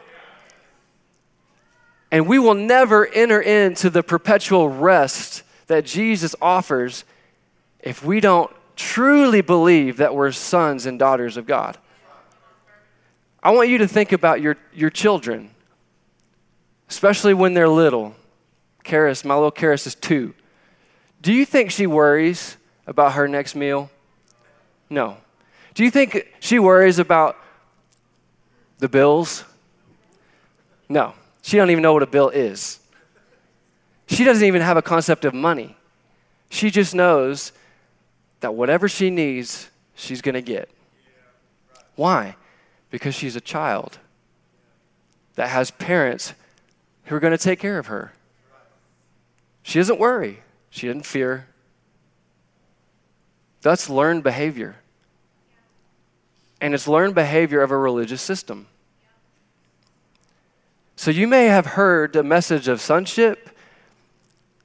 And 2.11 2.26
we 2.26 2.38
will 2.38 2.55
never 2.55 3.07
enter 3.07 3.40
into 3.40 3.88
the 3.88 4.02
perpetual 4.02 4.68
rest 4.68 5.44
that 5.68 5.87
Jesus 5.87 6.37
offers 6.42 7.05
if 7.81 8.05
we 8.05 8.20
don't 8.20 8.50
truly 8.76 9.40
believe 9.40 9.96
that 9.96 10.14
we're 10.14 10.31
sons 10.31 10.85
and 10.85 10.98
daughters 10.98 11.38
of 11.38 11.46
God. 11.46 11.78
I 13.42 13.50
want 13.50 13.70
you 13.70 13.78
to 13.78 13.88
think 13.88 14.12
about 14.12 14.42
your, 14.42 14.57
your 14.74 14.90
children, 14.90 15.50
especially 16.88 17.35
when 17.35 17.55
they're 17.55 17.68
little. 17.68 18.14
Karis, 18.85 19.24
my 19.24 19.35
little 19.35 19.50
Karis 19.50 19.87
is 19.87 19.94
two. 19.94 20.35
Do 21.22 21.33
you 21.33 21.46
think 21.46 21.70
she 21.70 21.87
worries 21.87 22.57
about 22.87 23.14
her 23.14 23.26
next 23.26 23.55
meal? 23.55 23.90
No. 24.90 25.16
Do 25.74 25.85
you 25.85 25.90
think 25.90 26.26
she 26.40 26.58
worries 26.58 26.98
about 26.98 27.37
the 28.78 28.88
bills? 28.88 29.44
No. 30.88 31.14
She 31.42 31.56
don't 31.56 31.70
even 31.70 31.82
know 31.82 31.92
what 31.92 32.02
a 32.02 32.06
bill 32.06 32.28
is. 32.28 32.78
She 34.06 34.24
doesn't 34.24 34.46
even 34.46 34.61
have 34.61 34.76
a 34.76 34.82
concept 34.82 35.24
of 35.24 35.32
money. 35.32 35.76
She 36.50 36.70
just 36.70 36.94
knows 36.94 37.52
that 38.40 38.54
whatever 38.54 38.88
she 38.88 39.08
needs, 39.08 39.70
she's 39.94 40.20
going 40.20 40.35
to 40.35 40.42
get. 40.42 40.68
Why? 41.96 42.37
Because 42.90 43.14
she's 43.14 43.37
a 43.37 43.40
child 43.40 43.98
that 45.37 45.48
has 45.48 45.70
parents 45.70 46.35
who 47.04 47.16
are 47.16 47.20
going 47.20 47.30
to 47.30 47.42
take 47.42 47.58
care 47.58 47.78
of 47.78 47.87
her. 47.87 48.12
She 49.62 49.78
doesn't 49.78 49.98
worry. 49.98 50.42
She 50.68 50.88
doesn't 50.88 51.06
fear. 51.06 51.46
That's 53.62 53.88
learned 53.88 54.22
behavior 54.22 54.76
and 56.62 56.75
it's 56.75 56.87
learned 56.87 57.14
behavior 57.16 57.61
of 57.61 57.72
a 57.72 57.77
religious 57.77 58.22
system. 58.22 58.68
So 60.94 61.11
you 61.11 61.27
may 61.27 61.46
have 61.46 61.66
heard 61.66 62.12
the 62.12 62.22
message 62.22 62.68
of 62.68 62.81
sonship, 62.81 63.51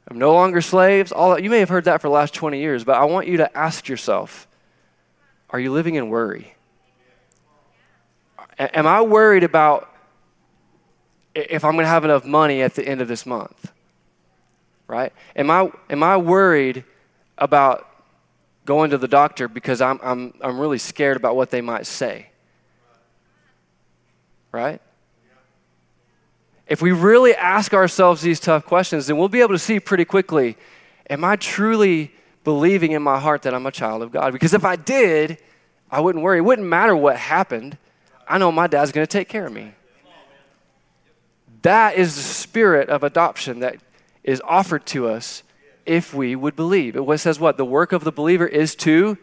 of 0.05 0.15
no 0.15 0.31
longer 0.31 0.61
slaves, 0.61 1.11
all 1.11 1.31
that. 1.31 1.43
You 1.43 1.49
may 1.49 1.57
have 1.59 1.69
heard 1.69 1.85
that 1.85 1.99
for 1.99 2.07
the 2.07 2.13
last 2.13 2.35
20 2.35 2.59
years, 2.59 2.83
but 2.83 2.97
I 2.97 3.05
want 3.05 3.27
you 3.27 3.37
to 3.37 3.57
ask 3.57 3.89
yourself 3.89 4.47
are 5.49 5.59
you 5.59 5.71
living 5.71 5.95
in 5.95 6.09
worry? 6.09 6.53
Am 8.59 8.85
I 8.85 9.01
worried 9.01 9.43
about 9.43 9.91
if 11.33 11.63
I'm 11.63 11.73
going 11.73 11.85
to 11.85 11.89
have 11.89 12.03
enough 12.03 12.25
money 12.25 12.61
at 12.61 12.75
the 12.75 12.87
end 12.87 13.01
of 13.01 13.07
this 13.07 13.25
month? 13.25 13.71
Right? 14.87 15.13
Am 15.35 15.49
I, 15.49 15.71
am 15.89 16.03
I 16.03 16.17
worried 16.17 16.83
about 17.37 17.87
going 18.67 18.91
to 18.91 18.97
the 18.99 19.07
doctor 19.07 19.47
because 19.47 19.81
I'm, 19.81 19.99
I'm, 20.03 20.33
I'm 20.41 20.59
really 20.59 20.77
scared 20.77 21.17
about 21.17 21.35
what 21.35 21.49
they 21.49 21.61
might 21.61 21.87
say. 21.87 22.27
Right? 24.51 24.79
If 26.67 26.81
we 26.81 26.91
really 26.91 27.33
ask 27.33 27.73
ourselves 27.73 28.21
these 28.21 28.39
tough 28.39 28.65
questions, 28.65 29.07
then 29.07 29.17
we'll 29.17 29.29
be 29.29 29.39
able 29.39 29.53
to 29.53 29.59
see 29.59 29.79
pretty 29.79 30.05
quickly 30.05 30.57
am 31.09 31.23
I 31.23 31.37
truly 31.37 32.11
believing 32.43 32.91
in 32.91 33.01
my 33.01 33.17
heart 33.17 33.43
that 33.43 33.53
I'm 33.53 33.65
a 33.65 33.71
child 33.71 34.03
of 34.03 34.11
God? 34.11 34.33
Because 34.33 34.53
if 34.53 34.65
I 34.65 34.75
did, 34.75 35.37
I 35.89 36.01
wouldn't 36.01 36.21
worry. 36.21 36.39
It 36.39 36.41
wouldn't 36.41 36.67
matter 36.67 36.95
what 36.95 37.15
happened. 37.15 37.77
I 38.27 38.37
know 38.37 38.51
my 38.51 38.67
dad's 38.67 38.91
going 38.91 39.07
to 39.07 39.11
take 39.11 39.29
care 39.29 39.45
of 39.45 39.53
me. 39.53 39.71
That 41.61 41.95
is 41.95 42.15
the 42.15 42.21
spirit 42.21 42.89
of 42.89 43.03
adoption 43.03 43.61
that 43.61 43.77
is 44.25 44.41
offered 44.45 44.85
to 44.87 45.07
us 45.07 45.43
if 45.87 46.13
we 46.13 46.35
would 46.35 46.55
believe. 46.55 46.95
It 46.95 47.17
says 47.19 47.39
what? 47.39 47.57
The 47.57 47.65
work 47.65 47.91
of 47.93 48.03
the 48.03 48.11
believer 48.11 48.45
is 48.45 48.75
to 48.75 49.17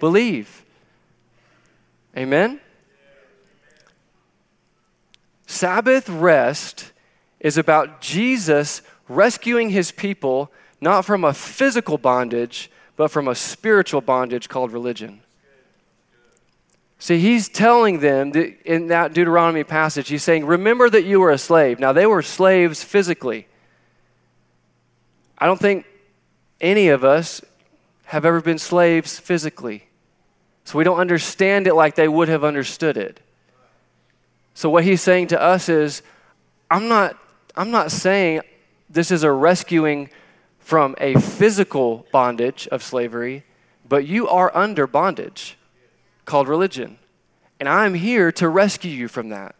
believe. 0.00 0.64
Amen? 2.16 2.60
Sabbath 5.46 6.08
rest 6.08 6.92
is 7.38 7.56
about 7.56 8.00
Jesus 8.00 8.82
rescuing 9.08 9.70
his 9.70 9.90
people 9.92 10.52
not 10.80 11.04
from 11.04 11.24
a 11.24 11.34
physical 11.34 11.98
bondage, 11.98 12.70
but 12.96 13.10
from 13.10 13.28
a 13.28 13.34
spiritual 13.34 14.00
bondage 14.00 14.48
called 14.48 14.72
religion. 14.72 15.20
See, 16.98 17.18
he's 17.18 17.48
telling 17.48 18.00
them 18.00 18.32
that 18.32 18.62
in 18.64 18.88
that 18.88 19.14
Deuteronomy 19.14 19.64
passage, 19.64 20.08
he's 20.08 20.22
saying, 20.22 20.44
Remember 20.44 20.90
that 20.90 21.04
you 21.04 21.20
were 21.20 21.30
a 21.30 21.38
slave. 21.38 21.78
Now, 21.78 21.92
they 21.92 22.06
were 22.06 22.22
slaves 22.22 22.84
physically. 22.84 23.46
I 25.38 25.46
don't 25.46 25.60
think 25.60 25.86
any 26.60 26.88
of 26.88 27.04
us 27.04 27.40
have 28.04 28.24
ever 28.24 28.40
been 28.40 28.58
slaves 28.58 29.18
physically. 29.18 29.84
So 30.64 30.78
we 30.78 30.84
don't 30.84 30.98
understand 30.98 31.66
it 31.66 31.74
like 31.74 31.94
they 31.94 32.08
would 32.08 32.28
have 32.28 32.44
understood 32.44 32.96
it. 32.96 33.20
So 34.54 34.68
what 34.68 34.84
he's 34.84 35.00
saying 35.00 35.28
to 35.28 35.40
us 35.40 35.68
is, 35.68 36.02
I'm 36.70 36.88
not, 36.88 37.16
I'm 37.56 37.70
not 37.70 37.90
saying 37.90 38.42
this 38.88 39.10
is 39.10 39.22
a 39.22 39.32
rescuing 39.32 40.10
from 40.58 40.94
a 40.98 41.18
physical 41.18 42.06
bondage 42.12 42.68
of 42.68 42.82
slavery, 42.82 43.44
but 43.88 44.06
you 44.06 44.28
are 44.28 44.54
under 44.56 44.86
bondage 44.86 45.56
called 46.24 46.48
religion. 46.48 46.98
And 47.58 47.68
I'm 47.68 47.94
here 47.94 48.30
to 48.32 48.48
rescue 48.48 48.90
you 48.90 49.08
from 49.08 49.30
that. 49.30 49.54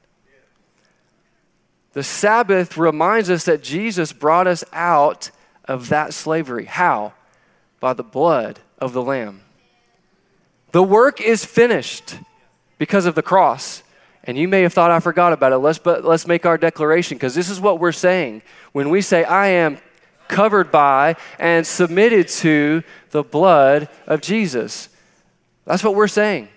The 1.92 2.02
Sabbath 2.04 2.76
reminds 2.76 3.30
us 3.30 3.44
that 3.44 3.62
Jesus 3.62 4.12
brought 4.12 4.46
us 4.46 4.62
out 4.72 5.30
of 5.64 5.88
that 5.88 6.14
slavery. 6.14 6.64
How? 6.64 7.12
By 7.80 7.92
the 7.92 8.02
blood 8.02 8.60
of 8.78 8.92
the 8.92 9.02
Lamb. 9.02 9.42
The 10.72 10.82
work 10.82 11.20
is 11.20 11.44
finished 11.44 12.18
because 12.78 13.06
of 13.06 13.14
the 13.14 13.22
cross. 13.22 13.82
And 14.24 14.36
you 14.36 14.48
may 14.48 14.62
have 14.62 14.72
thought 14.72 14.90
I 14.90 15.00
forgot 15.00 15.32
about 15.32 15.52
it. 15.52 15.58
Let's, 15.58 15.78
but 15.78 16.04
let's 16.04 16.26
make 16.26 16.44
our 16.44 16.58
declaration 16.58 17.16
because 17.16 17.34
this 17.34 17.48
is 17.48 17.60
what 17.60 17.80
we're 17.80 17.92
saying. 17.92 18.42
When 18.72 18.90
we 18.90 19.00
say, 19.00 19.24
I 19.24 19.48
am 19.48 19.78
covered 20.28 20.70
by 20.70 21.16
and 21.38 21.66
submitted 21.66 22.28
to 22.28 22.82
the 23.10 23.22
blood 23.22 23.88
of 24.06 24.20
Jesus, 24.20 24.88
that's 25.64 25.82
what 25.82 25.94
we're 25.94 26.08
saying. 26.08 26.48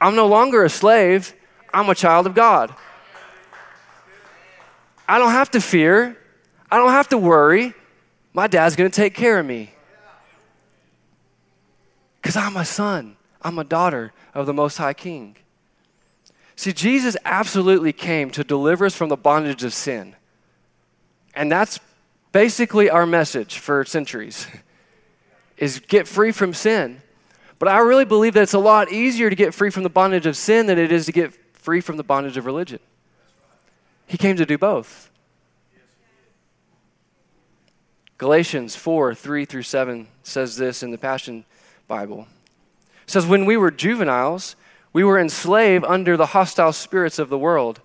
I'm 0.00 0.16
no 0.16 0.26
longer 0.26 0.64
a 0.64 0.70
slave, 0.70 1.32
I'm 1.72 1.88
a 1.88 1.94
child 1.94 2.26
of 2.26 2.34
God. 2.34 2.74
I 5.08 5.18
don't 5.18 5.32
have 5.32 5.50
to 5.52 5.60
fear, 5.60 6.16
I 6.70 6.76
don't 6.76 6.90
have 6.90 7.08
to 7.08 7.18
worry. 7.18 7.74
My 8.34 8.48
dad's 8.48 8.74
going 8.74 8.90
to 8.90 8.94
take 8.94 9.14
care 9.14 9.38
of 9.38 9.46
me 9.46 9.72
because 12.20 12.36
I'm 12.36 12.56
a 12.56 12.64
son, 12.64 13.16
I'm 13.40 13.58
a 13.58 13.64
daughter 13.64 14.12
of 14.34 14.46
the 14.46 14.52
Most 14.52 14.76
High 14.76 14.92
King. 14.92 15.36
See, 16.56 16.72
Jesus 16.72 17.16
absolutely 17.24 17.92
came 17.92 18.30
to 18.30 18.42
deliver 18.42 18.86
us 18.86 18.94
from 18.94 19.08
the 19.08 19.16
bondage 19.16 19.62
of 19.62 19.72
sin. 19.72 20.16
And 21.34 21.50
that's 21.50 21.78
basically 22.32 22.90
our 22.90 23.06
message 23.06 23.58
for 23.58 23.84
centuries 23.84 24.46
is 25.56 25.80
get 25.80 26.08
free 26.08 26.32
from 26.32 26.54
sin. 26.54 27.02
But 27.58 27.68
I 27.68 27.78
really 27.78 28.04
believe 28.04 28.34
that 28.34 28.42
it's 28.42 28.54
a 28.54 28.58
lot 28.58 28.90
easier 28.90 29.30
to 29.30 29.36
get 29.36 29.54
free 29.54 29.70
from 29.70 29.84
the 29.84 29.88
bondage 29.88 30.26
of 30.26 30.36
sin 30.36 30.66
than 30.66 30.78
it 30.78 30.90
is 30.90 31.06
to 31.06 31.12
get 31.12 31.34
free 31.52 31.80
from 31.80 31.96
the 31.96 32.02
bondage 32.02 32.36
of 32.36 32.46
religion. 32.46 32.80
He 34.06 34.18
came 34.18 34.36
to 34.36 34.46
do 34.46 34.58
both. 34.58 35.10
Galatians 38.18 38.76
4 38.76 39.14
3 39.14 39.44
through 39.44 39.62
7 39.62 40.06
says 40.22 40.56
this 40.56 40.82
in 40.82 40.90
the 40.90 40.98
Passion 40.98 41.44
Bible. 41.88 42.26
It 43.04 43.10
says, 43.10 43.26
When 43.26 43.44
we 43.44 43.56
were 43.56 43.70
juveniles, 43.70 44.56
we 44.92 45.04
were 45.04 45.18
enslaved 45.18 45.84
under 45.84 46.16
the 46.16 46.26
hostile 46.26 46.72
spirits 46.72 47.18
of 47.18 47.28
the 47.28 47.38
world. 47.38 47.80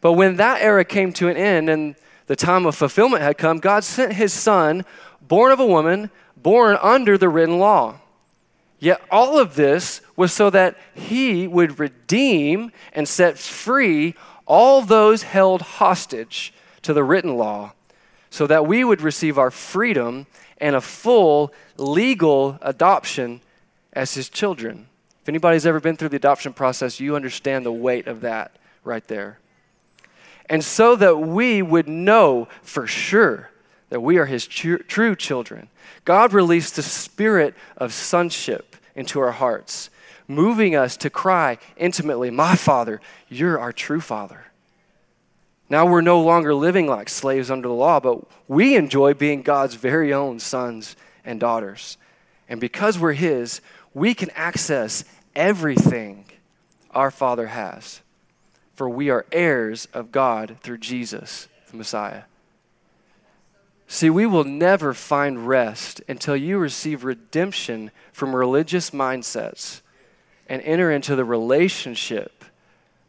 But 0.00 0.12
when 0.12 0.36
that 0.36 0.60
era 0.60 0.84
came 0.84 1.12
to 1.14 1.28
an 1.28 1.36
end 1.36 1.68
and 1.68 1.94
the 2.26 2.36
time 2.36 2.66
of 2.66 2.76
fulfillment 2.76 3.22
had 3.22 3.38
come, 3.38 3.58
God 3.58 3.82
sent 3.82 4.12
his 4.12 4.32
son, 4.32 4.84
born 5.20 5.52
of 5.52 5.60
a 5.60 5.66
woman, 5.66 6.10
born 6.36 6.78
under 6.80 7.18
the 7.18 7.28
written 7.28 7.58
law. 7.58 8.00
Yet 8.78 9.00
all 9.10 9.38
of 9.38 9.56
this 9.56 10.00
was 10.16 10.32
so 10.32 10.48
that 10.50 10.76
he 10.94 11.46
would 11.46 11.78
redeem 11.78 12.72
and 12.92 13.08
set 13.08 13.38
free 13.38 14.14
all 14.46 14.82
those 14.82 15.22
held 15.22 15.62
hostage 15.62 16.54
to 16.82 16.92
the 16.92 17.04
written 17.04 17.36
law, 17.36 17.72
so 18.30 18.46
that 18.46 18.66
we 18.66 18.84
would 18.84 19.02
receive 19.02 19.38
our 19.38 19.50
freedom 19.50 20.26
and 20.58 20.76
a 20.76 20.80
full 20.80 21.52
legal 21.76 22.58
adoption 22.62 23.40
as 23.92 24.14
his 24.14 24.28
children. 24.28 24.86
If 25.22 25.28
anybody's 25.28 25.66
ever 25.66 25.80
been 25.80 25.96
through 25.96 26.10
the 26.10 26.16
adoption 26.16 26.52
process, 26.52 27.00
you 27.00 27.16
understand 27.16 27.66
the 27.66 27.72
weight 27.72 28.06
of 28.06 28.20
that 28.22 28.56
right 28.84 29.06
there. 29.08 29.38
And 30.48 30.64
so 30.64 30.96
that 30.96 31.16
we 31.16 31.62
would 31.62 31.88
know 31.88 32.48
for 32.62 32.86
sure 32.86 33.50
that 33.90 34.00
we 34.00 34.18
are 34.18 34.26
his 34.26 34.46
tr- 34.46 34.76
true 34.76 35.14
children, 35.14 35.68
God 36.04 36.32
released 36.32 36.76
the 36.76 36.82
spirit 36.82 37.54
of 37.76 37.92
sonship 37.92 38.76
into 38.94 39.20
our 39.20 39.32
hearts, 39.32 39.90
moving 40.26 40.74
us 40.74 40.96
to 40.98 41.10
cry 41.10 41.58
intimately, 41.76 42.30
My 42.30 42.56
Father, 42.56 43.00
you're 43.28 43.58
our 43.58 43.72
true 43.72 44.00
Father. 44.00 44.46
Now 45.70 45.86
we're 45.86 46.00
no 46.00 46.20
longer 46.20 46.52
living 46.52 46.88
like 46.88 47.08
slaves 47.08 47.48
under 47.48 47.68
the 47.68 47.74
law, 47.74 48.00
but 48.00 48.24
we 48.48 48.74
enjoy 48.74 49.14
being 49.14 49.42
God's 49.42 49.76
very 49.76 50.12
own 50.12 50.40
sons 50.40 50.96
and 51.24 51.38
daughters. 51.38 51.96
And 52.48 52.60
because 52.60 52.98
we're 52.98 53.12
His, 53.12 53.60
we 53.94 54.12
can 54.12 54.30
access 54.30 55.04
everything 55.36 56.24
our 56.90 57.12
Father 57.12 57.46
has. 57.46 58.00
For 58.74 58.88
we 58.88 59.10
are 59.10 59.26
heirs 59.30 59.86
of 59.94 60.10
God 60.10 60.56
through 60.60 60.78
Jesus, 60.78 61.46
the 61.70 61.76
Messiah. 61.76 62.22
See, 63.86 64.10
we 64.10 64.26
will 64.26 64.44
never 64.44 64.92
find 64.92 65.46
rest 65.46 66.00
until 66.08 66.36
you 66.36 66.58
receive 66.58 67.04
redemption 67.04 67.92
from 68.12 68.34
religious 68.34 68.90
mindsets 68.90 69.82
and 70.48 70.62
enter 70.62 70.90
into 70.90 71.14
the 71.14 71.24
relationship 71.24 72.44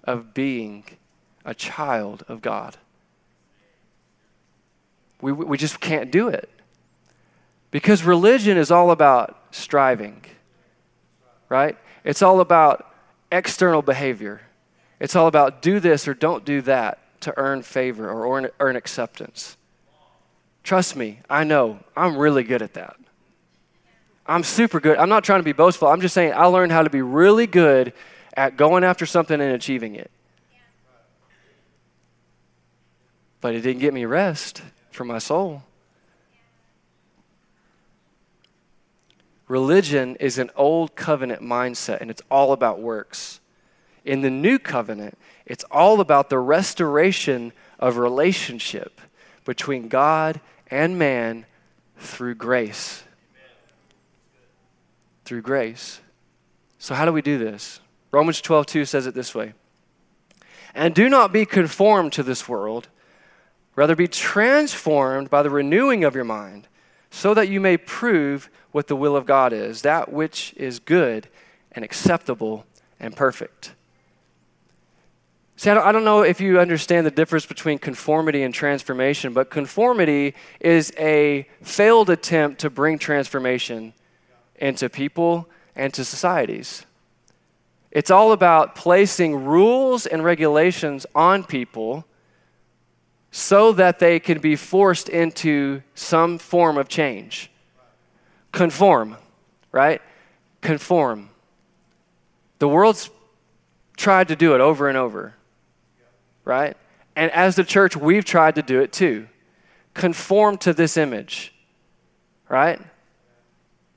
of 0.03 0.33
being 0.33 0.83
a 1.45 1.53
child 1.53 2.23
of 2.27 2.41
God. 2.41 2.77
We, 5.21 5.31
we 5.31 5.57
just 5.57 5.79
can't 5.79 6.11
do 6.11 6.27
it. 6.27 6.49
Because 7.69 8.03
religion 8.03 8.57
is 8.57 8.71
all 8.71 8.91
about 8.91 9.37
striving 9.51 10.21
right? 11.51 11.77
It's 12.05 12.21
all 12.21 12.39
about 12.39 12.89
external 13.29 13.81
behavior. 13.81 14.39
It's 15.01 15.17
all 15.17 15.27
about 15.27 15.61
do 15.61 15.81
this 15.81 16.07
or 16.07 16.13
don't 16.13 16.45
do 16.45 16.61
that 16.61 16.99
to 17.21 17.33
earn 17.37 17.61
favor 17.61 18.09
or 18.09 18.37
earn, 18.37 18.49
earn 18.61 18.77
acceptance. 18.77 19.57
Trust 20.63 20.95
me, 20.95 21.19
I 21.29 21.43
know. 21.43 21.79
I'm 21.95 22.17
really 22.17 22.43
good 22.43 22.61
at 22.61 22.75
that. 22.75 22.95
I'm 24.25 24.43
super 24.43 24.79
good. 24.79 24.97
I'm 24.97 25.09
not 25.09 25.25
trying 25.25 25.41
to 25.41 25.43
be 25.43 25.51
boastful. 25.51 25.89
I'm 25.89 25.99
just 25.99 26.13
saying 26.13 26.33
I 26.33 26.45
learned 26.45 26.71
how 26.71 26.83
to 26.83 26.89
be 26.89 27.01
really 27.01 27.47
good 27.47 27.91
at 28.33 28.55
going 28.55 28.85
after 28.85 29.05
something 29.05 29.41
and 29.41 29.51
achieving 29.51 29.95
it. 29.95 30.09
But 33.41 33.55
it 33.55 33.61
didn't 33.61 33.81
get 33.81 33.93
me 33.93 34.05
rest 34.05 34.61
for 34.91 35.03
my 35.03 35.17
soul. 35.17 35.63
Religion 39.47 40.15
is 40.17 40.37
an 40.37 40.49
old 40.55 40.95
covenant 40.95 41.41
mindset, 41.41 41.99
and 41.99 42.09
it's 42.09 42.21
all 42.31 42.53
about 42.53 42.79
works. 42.79 43.41
In 44.05 44.21
the 44.21 44.29
new 44.29 44.57
covenant, 44.57 45.17
it's 45.45 45.65
all 45.69 45.99
about 45.99 46.29
the 46.29 46.39
restoration 46.39 47.51
of 47.77 47.97
relationship 47.97 49.01
between 49.43 49.89
God 49.89 50.39
and 50.67 50.97
man 50.97 51.45
through 51.97 52.35
grace. 52.35 53.03
Through 55.25 55.41
grace. 55.41 55.99
So, 56.79 56.95
how 56.95 57.03
do 57.03 57.11
we 57.11 57.21
do 57.21 57.37
this? 57.37 57.81
Romans 58.11 58.41
12, 58.41 58.65
2 58.65 58.85
says 58.85 59.05
it 59.05 59.13
this 59.13 59.35
way 59.35 59.53
And 60.73 60.95
do 60.95 61.09
not 61.09 61.33
be 61.33 61.45
conformed 61.45 62.13
to 62.13 62.23
this 62.23 62.47
world, 62.47 62.87
rather 63.75 63.95
be 63.95 64.07
transformed 64.07 65.29
by 65.29 65.41
the 65.43 65.49
renewing 65.49 66.03
of 66.03 66.15
your 66.15 66.23
mind, 66.23 66.67
so 67.09 67.33
that 67.33 67.49
you 67.49 67.59
may 67.59 67.77
prove 67.77 68.49
what 68.71 68.87
the 68.87 68.95
will 68.95 69.15
of 69.15 69.25
God 69.25 69.53
is, 69.53 69.81
that 69.81 70.11
which 70.11 70.53
is 70.55 70.79
good 70.79 71.27
and 71.71 71.83
acceptable 71.83 72.65
and 72.99 73.15
perfect. 73.15 73.73
See, 75.57 75.69
I 75.69 75.91
don't, 75.91 76.03
know 76.03 76.23
if 76.23 76.41
you 76.41 76.59
understand 76.59 77.05
the 77.05 77.11
difference 77.11 77.45
between 77.45 77.77
conformity 77.77 78.41
and 78.41 78.51
transformation, 78.51 79.31
but 79.31 79.51
conformity 79.51 80.33
is 80.59 80.91
a 80.97 81.47
failed 81.61 82.09
attempt 82.09 82.61
to 82.61 82.71
bring 82.71 82.97
transformation 82.97 83.93
into 84.55 84.89
people 84.89 85.47
and 85.75 85.93
to 85.93 86.03
societies. 86.03 86.85
It's 87.91 88.09
all 88.09 88.31
about 88.31 88.73
placing 88.73 89.45
rules 89.45 90.07
and 90.07 90.23
regulations 90.23 91.05
on 91.13 91.43
people 91.43 92.05
so 93.31 93.71
that 93.71 93.99
they 93.99 94.19
can 94.19 94.39
be 94.39 94.57
forced 94.57 95.07
into 95.07 95.81
some 95.95 96.37
form 96.37 96.77
of 96.77 96.89
change. 96.89 97.49
Conform, 98.51 99.15
right? 99.71 100.01
Conform. 100.59 101.29
The 102.59 102.67
world's 102.67 103.09
tried 103.95 104.27
to 104.27 104.35
do 104.35 104.53
it 104.53 104.61
over 104.61 104.89
and 104.89 104.97
over, 104.97 105.33
right? 106.43 106.75
And 107.15 107.31
as 107.31 107.55
the 107.55 107.63
church, 107.63 107.95
we've 107.95 108.25
tried 108.25 108.55
to 108.55 108.61
do 108.61 108.81
it 108.81 108.91
too. 108.91 109.27
Conform 109.93 110.57
to 110.59 110.73
this 110.73 110.97
image, 110.97 111.53
right? 112.49 112.79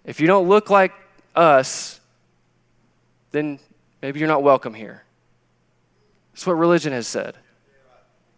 If 0.04 0.20
you 0.20 0.26
don't 0.26 0.48
look 0.48 0.70
like 0.70 0.92
us, 1.34 2.00
then 3.32 3.58
maybe 4.00 4.20
you're 4.20 4.28
not 4.28 4.42
welcome 4.42 4.74
here. 4.74 5.02
That's 6.32 6.46
what 6.46 6.54
religion 6.54 6.92
has 6.92 7.08
said. 7.08 7.36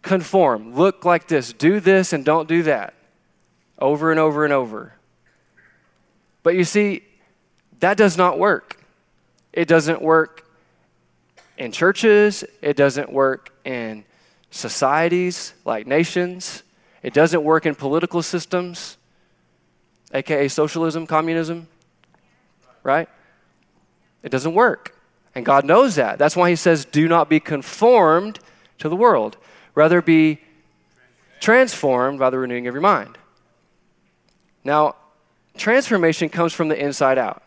Conform, 0.07 0.77
look 0.77 1.05
like 1.05 1.27
this, 1.27 1.53
do 1.53 1.81
this 1.81 2.12
and 2.12 2.25
don't 2.25 2.49
do 2.49 2.62
that, 2.62 2.95
over 3.77 4.12
and 4.12 4.21
over 4.21 4.45
and 4.45 4.53
over. 4.53 4.92
But 6.45 6.55
you 6.55 6.62
see, 6.62 7.03
that 7.81 7.97
does 7.97 8.16
not 8.16 8.38
work. 8.38 8.81
It 9.53 9.66
doesn't 9.66 10.01
work 10.01 10.49
in 11.59 11.73
churches, 11.73 12.45
it 12.62 12.77
doesn't 12.77 13.12
work 13.12 13.53
in 13.64 14.05
societies 14.53 15.55
like 15.64 15.88
nations, 15.88 16.62
it 17.03 17.12
doesn't 17.12 17.42
work 17.42 17.66
in 17.66 17.75
political 17.75 18.23
systems, 18.23 18.99
aka 20.14 20.47
socialism, 20.47 21.09
communism, 21.09 21.66
right? 22.85 23.09
It 24.23 24.29
doesn't 24.29 24.55
work. 24.55 24.95
And 25.35 25.45
God 25.45 25.64
knows 25.64 25.97
that. 25.97 26.16
That's 26.16 26.37
why 26.37 26.49
He 26.49 26.55
says, 26.55 26.85
do 26.85 27.09
not 27.09 27.29
be 27.29 27.40
conformed 27.40 28.38
to 28.79 28.88
the 28.88 28.95
world, 28.95 29.37
rather 29.77 30.03
be 30.03 30.41
transformed 31.39 32.19
by 32.19 32.31
the 32.31 32.39
renewing 32.39 32.67
of 32.67 32.75
your 32.75 32.83
mind. 32.83 33.17
Now, 34.65 34.97
transformation 35.57 36.29
comes 36.29 36.53
from 36.53 36.67
the 36.67 36.77
inside 36.77 37.19
out. 37.19 37.45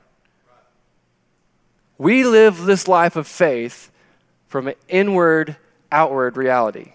We 1.98 2.24
live 2.24 2.62
this 2.62 2.88
life 2.88 3.18
of 3.18 3.28
faith 3.28 3.92
from 4.48 4.70
an 4.70 4.76
inward, 4.88 5.58
outward 5.92 6.38
reality. 6.38 6.94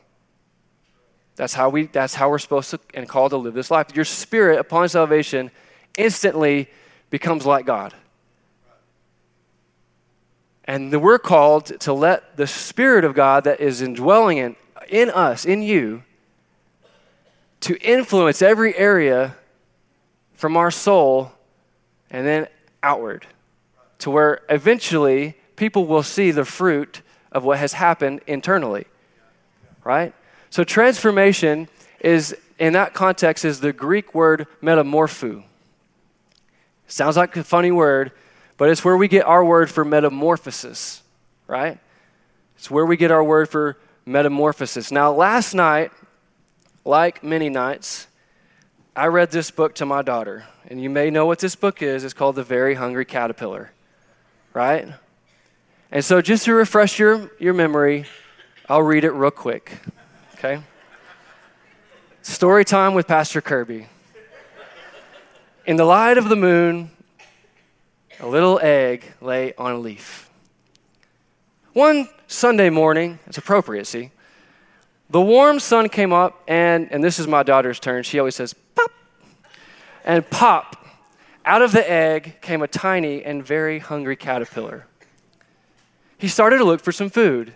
That's 1.36 1.52
how, 1.52 1.68
we, 1.68 1.86
that's 1.86 2.14
how 2.14 2.30
we're 2.30 2.38
supposed 2.38 2.70
to 2.70 2.80
and 2.94 3.08
called 3.08 3.30
to 3.30 3.36
live 3.36 3.54
this 3.54 3.70
life. 3.70 3.94
Your 3.94 4.04
spirit, 4.04 4.58
upon 4.58 4.88
salvation, 4.88 5.50
instantly 5.98 6.70
becomes 7.10 7.44
like 7.44 7.66
God. 7.66 7.92
And 10.64 11.02
we're 11.02 11.18
called 11.18 11.66
to 11.80 11.92
let 11.92 12.36
the 12.36 12.46
Spirit 12.46 13.04
of 13.04 13.14
God 13.14 13.44
that 13.44 13.60
is 13.60 13.82
indwelling 13.82 14.38
in, 14.38 14.56
in 14.88 15.10
us, 15.10 15.44
in 15.44 15.62
you, 15.62 16.02
to 17.60 17.78
influence 17.80 18.42
every 18.42 18.76
area 18.76 19.36
from 20.34 20.56
our 20.56 20.70
soul 20.70 21.32
and 22.10 22.26
then 22.26 22.46
outward 22.82 23.26
to 23.98 24.10
where 24.10 24.42
eventually 24.50 25.34
people 25.56 25.86
will 25.86 26.02
see 26.02 26.30
the 26.30 26.44
fruit 26.44 27.00
of 27.32 27.44
what 27.44 27.58
has 27.58 27.72
happened 27.72 28.20
internally. 28.26 28.86
Right? 29.82 30.14
So 30.50 30.64
transformation 30.64 31.68
is 32.00 32.36
in 32.58 32.74
that 32.74 32.94
context 32.94 33.44
is 33.44 33.60
the 33.60 33.72
Greek 33.72 34.14
word 34.14 34.46
metamorpho. 34.62 35.42
Sounds 36.86 37.16
like 37.16 37.36
a 37.36 37.42
funny 37.42 37.70
word, 37.70 38.12
but 38.56 38.68
it's 38.68 38.84
where 38.84 38.96
we 38.96 39.08
get 39.08 39.24
our 39.24 39.44
word 39.44 39.70
for 39.70 39.84
metamorphosis, 39.84 41.02
right? 41.46 41.78
It's 42.56 42.70
where 42.70 42.86
we 42.86 42.96
get 42.96 43.10
our 43.10 43.24
word 43.24 43.48
for 43.48 43.78
metamorphosis. 44.06 44.90
Now, 44.90 45.12
last 45.12 45.54
night, 45.54 45.90
like 46.84 47.22
many 47.22 47.48
nights, 47.48 48.06
I 48.94 49.06
read 49.06 49.30
this 49.30 49.50
book 49.50 49.74
to 49.76 49.86
my 49.86 50.02
daughter. 50.02 50.44
And 50.68 50.80
you 50.80 50.88
may 50.88 51.10
know 51.10 51.26
what 51.26 51.38
this 51.38 51.56
book 51.56 51.82
is. 51.82 52.04
It's 52.04 52.14
called 52.14 52.36
The 52.36 52.42
Very 52.42 52.74
Hungry 52.74 53.04
Caterpillar, 53.04 53.72
right? 54.52 54.88
And 55.90 56.04
so, 56.04 56.20
just 56.20 56.44
to 56.46 56.54
refresh 56.54 56.98
your, 56.98 57.30
your 57.38 57.54
memory, 57.54 58.06
I'll 58.68 58.82
read 58.82 59.04
it 59.04 59.10
real 59.10 59.30
quick, 59.30 59.78
okay? 60.34 60.62
Story 62.22 62.64
time 62.64 62.94
with 62.94 63.06
Pastor 63.06 63.40
Kirby. 63.40 63.86
In 65.66 65.76
the 65.76 65.84
light 65.84 66.16
of 66.16 66.28
the 66.28 66.36
moon, 66.36 66.90
a 68.20 68.26
little 68.26 68.58
egg 68.62 69.12
lay 69.20 69.54
on 69.54 69.72
a 69.72 69.78
leaf. 69.78 70.23
One 71.74 72.08
Sunday 72.28 72.70
morning, 72.70 73.18
it's 73.26 73.36
appropriate, 73.36 73.88
see, 73.88 74.12
the 75.10 75.20
warm 75.20 75.58
sun 75.58 75.88
came 75.88 76.12
up, 76.12 76.40
and, 76.46 76.90
and 76.92 77.02
this 77.02 77.18
is 77.18 77.26
my 77.26 77.42
daughter's 77.42 77.80
turn. 77.80 78.04
She 78.04 78.20
always 78.20 78.36
says, 78.36 78.54
pop. 78.76 78.92
And 80.04 80.28
pop, 80.30 80.86
out 81.44 81.62
of 81.62 81.72
the 81.72 81.90
egg 81.90 82.40
came 82.40 82.62
a 82.62 82.68
tiny 82.68 83.24
and 83.24 83.44
very 83.44 83.80
hungry 83.80 84.14
caterpillar. 84.14 84.86
He 86.16 86.28
started 86.28 86.58
to 86.58 86.64
look 86.64 86.80
for 86.80 86.92
some 86.92 87.10
food. 87.10 87.54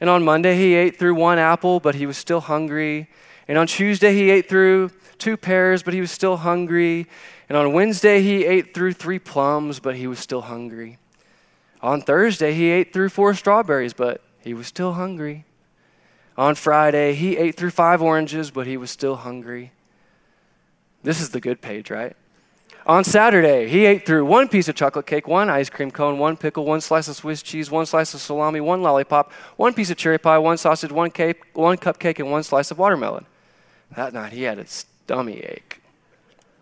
And 0.00 0.10
on 0.10 0.24
Monday, 0.24 0.56
he 0.56 0.74
ate 0.74 0.98
through 0.98 1.14
one 1.14 1.38
apple, 1.38 1.78
but 1.78 1.94
he 1.94 2.06
was 2.06 2.16
still 2.16 2.40
hungry. 2.40 3.08
And 3.46 3.56
on 3.56 3.68
Tuesday, 3.68 4.12
he 4.14 4.30
ate 4.30 4.48
through 4.48 4.90
two 5.18 5.36
pears, 5.36 5.84
but 5.84 5.94
he 5.94 6.00
was 6.00 6.10
still 6.10 6.38
hungry. 6.38 7.06
And 7.48 7.56
on 7.56 7.72
Wednesday, 7.72 8.20
he 8.20 8.44
ate 8.44 8.74
through 8.74 8.94
three 8.94 9.20
plums, 9.20 9.78
but 9.78 9.94
he 9.94 10.08
was 10.08 10.18
still 10.18 10.42
hungry. 10.42 10.98
On 11.82 12.00
Thursday, 12.00 12.52
he 12.52 12.70
ate 12.70 12.92
through 12.92 13.08
four 13.08 13.34
strawberries, 13.34 13.92
but 13.92 14.20
he 14.40 14.54
was 14.54 14.66
still 14.66 14.94
hungry. 14.94 15.44
On 16.36 16.54
Friday, 16.54 17.14
he 17.14 17.36
ate 17.36 17.56
through 17.56 17.70
five 17.70 18.02
oranges, 18.02 18.50
but 18.50 18.66
he 18.66 18.76
was 18.76 18.90
still 18.90 19.16
hungry. 19.16 19.72
This 21.02 21.20
is 21.20 21.30
the 21.30 21.40
good 21.40 21.60
page, 21.60 21.90
right? 21.90 22.14
On 22.86 23.04
Saturday, 23.04 23.68
he 23.68 23.84
ate 23.84 24.06
through 24.06 24.24
one 24.24 24.48
piece 24.48 24.68
of 24.68 24.74
chocolate 24.74 25.06
cake, 25.06 25.28
one 25.28 25.50
ice 25.50 25.68
cream 25.68 25.90
cone, 25.90 26.18
one 26.18 26.36
pickle, 26.36 26.64
one 26.64 26.80
slice 26.80 27.08
of 27.08 27.16
Swiss 27.16 27.42
cheese, 27.42 27.70
one 27.70 27.86
slice 27.86 28.14
of 28.14 28.20
salami, 28.20 28.60
one 28.60 28.82
lollipop, 28.82 29.32
one 29.56 29.74
piece 29.74 29.90
of 29.90 29.96
cherry 29.96 30.18
pie, 30.18 30.38
one 30.38 30.56
sausage, 30.56 30.90
one 30.90 31.10
cake, 31.10 31.44
one 31.52 31.76
cupcake, 31.76 32.18
and 32.18 32.30
one 32.30 32.42
slice 32.42 32.70
of 32.70 32.78
watermelon. 32.78 33.26
That 33.96 34.14
night, 34.14 34.32
he 34.32 34.44
had 34.44 34.58
a 34.58 34.66
stomach 34.66 35.36
ache. 35.36 35.82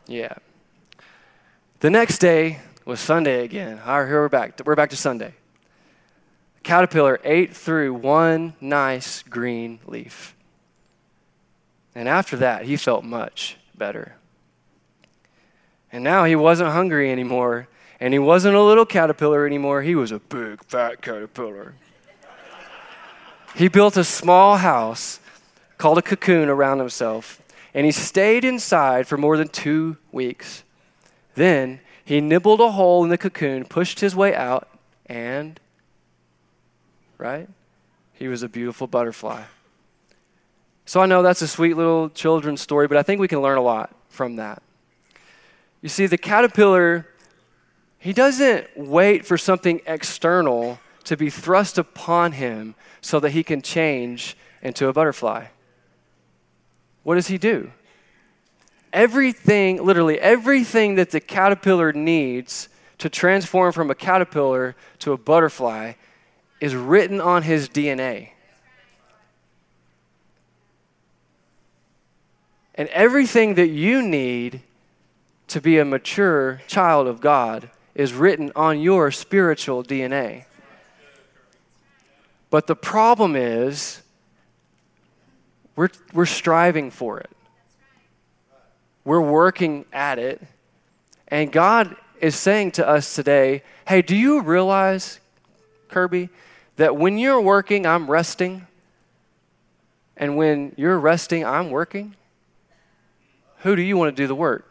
Yeah. 0.07 0.35
The 1.81 1.91
next 1.91 2.19
day 2.19 2.61
was 2.89 3.01
Sunday 3.01 3.45
again. 3.45 3.79
All 3.85 4.01
right, 4.01 4.09
here 4.09 4.23
we're 4.23 4.31
back. 4.31 4.59
We're 4.65 4.75
back 4.75 4.89
to 4.91 4.97
Sunday. 4.97 5.35
The 6.55 6.61
Caterpillar 6.63 7.21
ate 7.23 7.55
through 7.55 7.93
one 7.93 8.55
nice 8.63 9.23
green 9.25 9.79
leaf. 9.87 10.35
And 11.95 12.09
after 12.09 12.35
that, 12.39 12.65
he 12.65 12.79
felt 12.79 13.05
much 13.05 13.59
better. 13.77 14.15
And 15.93 16.03
now 16.03 16.25
he 16.25 16.35
wasn't 16.35 16.71
hungry 16.71 17.13
anymore, 17.13 17.69
and 18.01 18.15
he 18.15 18.19
wasn't 18.19 18.55
a 18.55 18.63
little 18.63 18.87
caterpillar 18.87 19.47
anymore. 19.47 19.83
He 19.83 19.95
was 19.95 20.11
a 20.11 20.19
big, 20.19 20.65
fat 20.65 21.03
caterpillar. 21.03 21.75
he 23.55 23.69
built 23.69 23.99
a 23.99 24.05
small 24.05 24.57
house 24.57 25.21
called 25.77 25.99
a 25.99 26.03
cocoon 26.03 26.49
around 26.49 26.79
himself, 26.79 27.43
and 27.75 27.85
he 27.85 27.93
stayed 27.93 28.47
inside 28.47 29.07
for 29.07 29.19
more 29.19 29.37
than 29.37 29.49
two 29.49 29.99
weeks. 30.11 30.65
Then 31.35 31.81
he 32.09 32.23
nibbled 32.23 32.59
a 32.63 32.71
hole 32.71 33.05
in 33.05 33.11
the 33.11 33.19
cocoon, 33.19 33.67
pushed 33.67 34.01
his 34.01 34.17
way 34.17 34.35
out, 34.35 34.67
and, 35.05 35.61
right? 37.19 37.47
He 38.15 38.29
was 38.29 38.43
a 38.43 38.49
beautiful 38.49 38.87
butterfly. 38.87 39.43
So 40.87 41.03
I 41.03 41.05
know 41.05 41.23
that's 41.23 41.43
a 41.43 41.47
sweet 41.47 41.77
little 41.77 42.09
children's 42.09 42.63
story, 42.63 42.89
but 42.89 42.97
I 42.97 43.03
think 43.03 43.21
we 43.21 43.29
can 43.29 43.43
learn 43.43 43.59
a 43.59 43.63
lot 43.63 43.95
from 44.09 44.37
that. 44.37 44.63
You 45.83 45.91
see, 45.91 46.07
the 46.07 46.17
caterpillar, 46.17 47.07
he 47.99 48.15
doesn't 48.15 48.67
wait 48.75 49.27
for 49.27 49.37
something 49.37 49.83
external 49.87 50.81
to 51.05 51.15
be 51.15 51.29
thrust 51.29 51.77
upon 51.77 52.33
him 52.33 52.75
so 53.03 53.21
that 53.21 53.33
he 53.33 53.43
can 53.43 53.61
change 53.61 54.35
into 54.63 54.89
a 54.89 54.95
butterfly. 54.95 55.49
What 57.03 57.17
does 57.17 57.27
he 57.27 57.37
do? 57.37 57.71
Everything, 58.93 59.85
literally 59.85 60.19
everything 60.19 60.97
that 60.97 61.11
the 61.11 61.21
caterpillar 61.21 61.93
needs 61.93 62.69
to 62.99 63.09
transform 63.09 63.73
from 63.73 63.91
a 63.91 63.95
caterpillar 63.95 64.75
to 65.01 65.13
a 65.13 65.17
butterfly 65.17 65.93
is 66.61 66.75
written 66.75 67.21
on 67.21 67.43
his 67.43 67.69
DNA. 67.69 68.31
And 72.75 72.89
everything 72.91 73.55
that 73.55 73.69
you 73.69 74.03
need 74.03 74.63
to 75.49 75.61
be 75.61 75.79
a 75.79 75.85
mature 75.85 76.63
child 76.69 77.07
of 77.07 77.21
God 77.21 77.71
is 77.95 78.13
written 78.13 78.53
on 78.55 78.81
your 78.81 79.11
spiritual 79.11 79.83
DNA. 79.83 80.45
But 82.51 82.67
the 82.67 82.77
problem 82.77 83.35
is, 83.35 84.03
we're, 85.75 85.91
we're 86.13 86.27
striving 86.27 86.91
for 86.91 87.19
it. 87.19 87.31
We're 89.09 89.23
working 89.23 89.87
at 89.91 90.19
it. 90.19 90.43
And 91.29 91.51
God 91.51 91.97
is 92.21 92.37
saying 92.37 92.73
to 92.73 92.87
us 92.87 93.15
today 93.15 93.63
hey, 93.87 94.03
do 94.03 94.15
you 94.15 94.43
realize, 94.43 95.19
Kirby, 95.89 96.29
that 96.77 96.95
when 96.95 97.17
you're 97.17 97.41
working, 97.41 97.87
I'm 97.87 98.11
resting? 98.11 98.67
And 100.15 100.37
when 100.37 100.75
you're 100.77 100.99
resting, 100.99 101.43
I'm 101.43 101.71
working? 101.71 102.17
Who 103.61 103.77
do 103.77 103.81
you 103.81 103.97
want 103.97 104.15
to 104.15 104.23
do 104.23 104.27
the 104.27 104.35
work? 104.35 104.71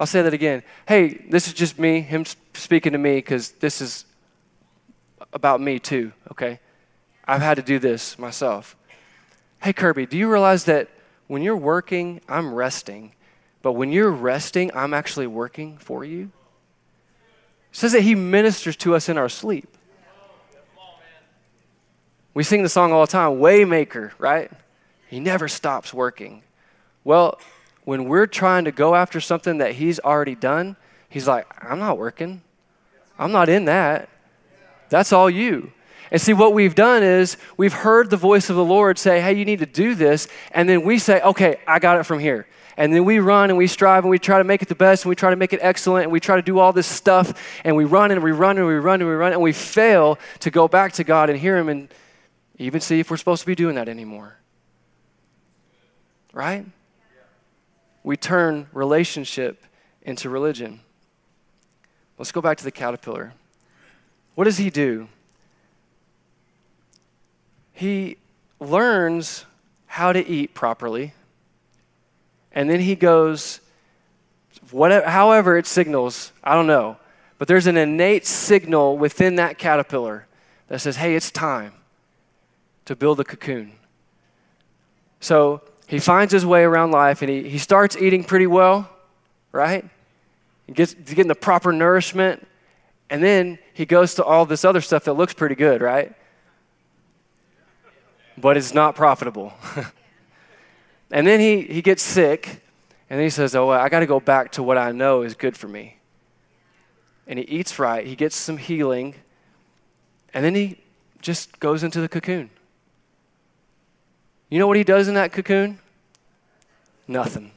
I'll 0.00 0.08
say 0.08 0.22
that 0.22 0.34
again. 0.34 0.64
Hey, 0.88 1.24
this 1.30 1.46
is 1.46 1.52
just 1.52 1.78
me, 1.78 2.00
him 2.00 2.24
speaking 2.52 2.90
to 2.94 2.98
me, 2.98 3.18
because 3.18 3.52
this 3.52 3.80
is 3.80 4.06
about 5.32 5.60
me 5.60 5.78
too, 5.78 6.10
okay? 6.32 6.58
I've 7.28 7.42
had 7.42 7.58
to 7.58 7.62
do 7.62 7.78
this 7.78 8.18
myself. 8.18 8.74
Hey, 9.62 9.72
Kirby, 9.72 10.06
do 10.06 10.18
you 10.18 10.28
realize 10.28 10.64
that 10.64 10.88
when 11.32 11.40
you're 11.40 11.56
working, 11.56 12.20
I'm 12.28 12.52
resting, 12.52 13.14
but 13.62 13.72
when 13.72 13.90
you're 13.90 14.10
resting, 14.10 14.70
I'm 14.74 14.92
actually 14.92 15.26
working 15.26 15.78
for 15.78 16.04
you? 16.04 16.24
It 17.70 17.76
says 17.78 17.92
that 17.92 18.02
He 18.02 18.14
ministers 18.14 18.76
to 18.76 18.94
us 18.94 19.08
in 19.08 19.16
our 19.16 19.30
sleep. 19.30 19.66
We 22.34 22.42
sing 22.42 22.62
the 22.62 22.68
song 22.68 22.92
all 22.92 23.06
the 23.06 23.10
time, 23.10 23.38
Waymaker, 23.38 24.10
right? 24.18 24.50
He 25.08 25.20
never 25.20 25.48
stops 25.48 25.94
working. 25.94 26.42
Well, 27.02 27.40
when 27.84 28.10
we're 28.10 28.26
trying 28.26 28.66
to 28.66 28.70
go 28.70 28.94
after 28.94 29.18
something 29.18 29.56
that 29.56 29.72
He's 29.76 29.98
already 30.00 30.34
done, 30.34 30.76
He's 31.08 31.26
like, 31.26 31.46
I'm 31.64 31.78
not 31.78 31.96
working. 31.96 32.42
I'm 33.18 33.32
not 33.32 33.48
in 33.48 33.64
that. 33.64 34.10
That's 34.90 35.14
all 35.14 35.30
you. 35.30 35.72
And 36.12 36.20
see, 36.20 36.34
what 36.34 36.52
we've 36.52 36.74
done 36.74 37.02
is 37.02 37.38
we've 37.56 37.72
heard 37.72 38.10
the 38.10 38.18
voice 38.18 38.50
of 38.50 38.56
the 38.56 38.64
Lord 38.64 38.98
say, 38.98 39.22
hey, 39.22 39.32
you 39.32 39.46
need 39.46 39.60
to 39.60 39.66
do 39.66 39.94
this. 39.94 40.28
And 40.50 40.68
then 40.68 40.82
we 40.82 40.98
say, 40.98 41.22
okay, 41.22 41.56
I 41.66 41.78
got 41.78 41.98
it 41.98 42.04
from 42.04 42.18
here. 42.18 42.46
And 42.76 42.92
then 42.92 43.06
we 43.06 43.18
run 43.18 43.48
and 43.48 43.56
we 43.56 43.66
strive 43.66 44.04
and 44.04 44.10
we 44.10 44.18
try 44.18 44.36
to 44.36 44.44
make 44.44 44.60
it 44.60 44.68
the 44.68 44.74
best 44.74 45.04
and 45.04 45.08
we 45.08 45.16
try 45.16 45.30
to 45.30 45.36
make 45.36 45.54
it 45.54 45.60
excellent 45.62 46.04
and 46.04 46.12
we 46.12 46.20
try 46.20 46.36
to 46.36 46.42
do 46.42 46.58
all 46.58 46.74
this 46.74 46.86
stuff 46.86 47.60
and 47.64 47.76
we 47.76 47.86
run 47.86 48.10
and 48.10 48.22
we 48.22 48.30
run 48.30 48.58
and 48.58 48.66
we 48.66 48.74
run 48.74 49.00
and 49.00 49.08
we 49.08 49.16
run 49.16 49.32
and 49.32 49.40
we 49.40 49.54
fail 49.54 50.18
to 50.40 50.50
go 50.50 50.68
back 50.68 50.92
to 50.92 51.04
God 51.04 51.30
and 51.30 51.38
hear 51.38 51.56
Him 51.56 51.70
and 51.70 51.88
even 52.58 52.82
see 52.82 53.00
if 53.00 53.10
we're 53.10 53.16
supposed 53.16 53.40
to 53.40 53.46
be 53.46 53.54
doing 53.54 53.76
that 53.76 53.88
anymore. 53.88 54.36
Right? 56.34 56.66
We 58.02 58.18
turn 58.18 58.66
relationship 58.74 59.64
into 60.02 60.28
religion. 60.28 60.80
Let's 62.18 62.32
go 62.32 62.42
back 62.42 62.58
to 62.58 62.64
the 62.64 62.70
caterpillar. 62.70 63.32
What 64.34 64.44
does 64.44 64.58
he 64.58 64.68
do? 64.68 65.08
He 67.82 68.18
learns 68.60 69.44
how 69.86 70.12
to 70.12 70.24
eat 70.24 70.54
properly, 70.54 71.14
and 72.52 72.70
then 72.70 72.78
he 72.78 72.94
goes, 72.94 73.58
whatever, 74.70 75.10
however 75.10 75.58
it 75.58 75.66
signals, 75.66 76.30
I 76.44 76.54
don't 76.54 76.68
know, 76.68 76.96
but 77.38 77.48
there's 77.48 77.66
an 77.66 77.76
innate 77.76 78.24
signal 78.24 78.96
within 78.96 79.34
that 79.34 79.58
caterpillar 79.58 80.28
that 80.68 80.80
says, 80.80 80.94
hey, 80.94 81.16
it's 81.16 81.32
time 81.32 81.72
to 82.84 82.94
build 82.94 83.18
a 83.18 83.24
cocoon. 83.24 83.72
So 85.18 85.62
he 85.88 85.98
finds 85.98 86.32
his 86.32 86.46
way 86.46 86.62
around 86.62 86.92
life 86.92 87.20
and 87.20 87.28
he, 87.28 87.48
he 87.48 87.58
starts 87.58 87.96
eating 87.96 88.22
pretty 88.22 88.46
well, 88.46 88.88
right? 89.50 89.84
He 90.68 90.72
gets 90.72 90.94
getting 90.94 91.26
the 91.26 91.34
proper 91.34 91.72
nourishment, 91.72 92.46
and 93.10 93.24
then 93.24 93.58
he 93.74 93.86
goes 93.86 94.14
to 94.14 94.24
all 94.24 94.46
this 94.46 94.64
other 94.64 94.80
stuff 94.80 95.02
that 95.06 95.14
looks 95.14 95.34
pretty 95.34 95.56
good, 95.56 95.82
right? 95.82 96.14
But 98.42 98.56
it's 98.56 98.74
not 98.74 98.96
profitable. 98.96 99.52
and 101.12 101.24
then 101.24 101.38
he, 101.38 101.60
he 101.60 101.80
gets 101.80 102.02
sick, 102.02 102.48
and 103.08 103.18
then 103.18 103.22
he 103.22 103.30
says, 103.30 103.54
Oh, 103.54 103.70
I 103.70 103.88
got 103.88 104.00
to 104.00 104.06
go 104.06 104.18
back 104.18 104.50
to 104.52 104.64
what 104.64 104.76
I 104.76 104.90
know 104.90 105.22
is 105.22 105.34
good 105.34 105.56
for 105.56 105.68
me. 105.68 105.98
And 107.28 107.38
he 107.38 107.44
eats 107.44 107.78
right, 107.78 108.04
he 108.04 108.16
gets 108.16 108.34
some 108.34 108.56
healing, 108.56 109.14
and 110.34 110.44
then 110.44 110.56
he 110.56 110.78
just 111.20 111.60
goes 111.60 111.84
into 111.84 112.00
the 112.00 112.08
cocoon. 112.08 112.50
You 114.50 114.58
know 114.58 114.66
what 114.66 114.76
he 114.76 114.82
does 114.82 115.06
in 115.06 115.14
that 115.14 115.32
cocoon? 115.32 115.78
Nothing. 117.06 117.52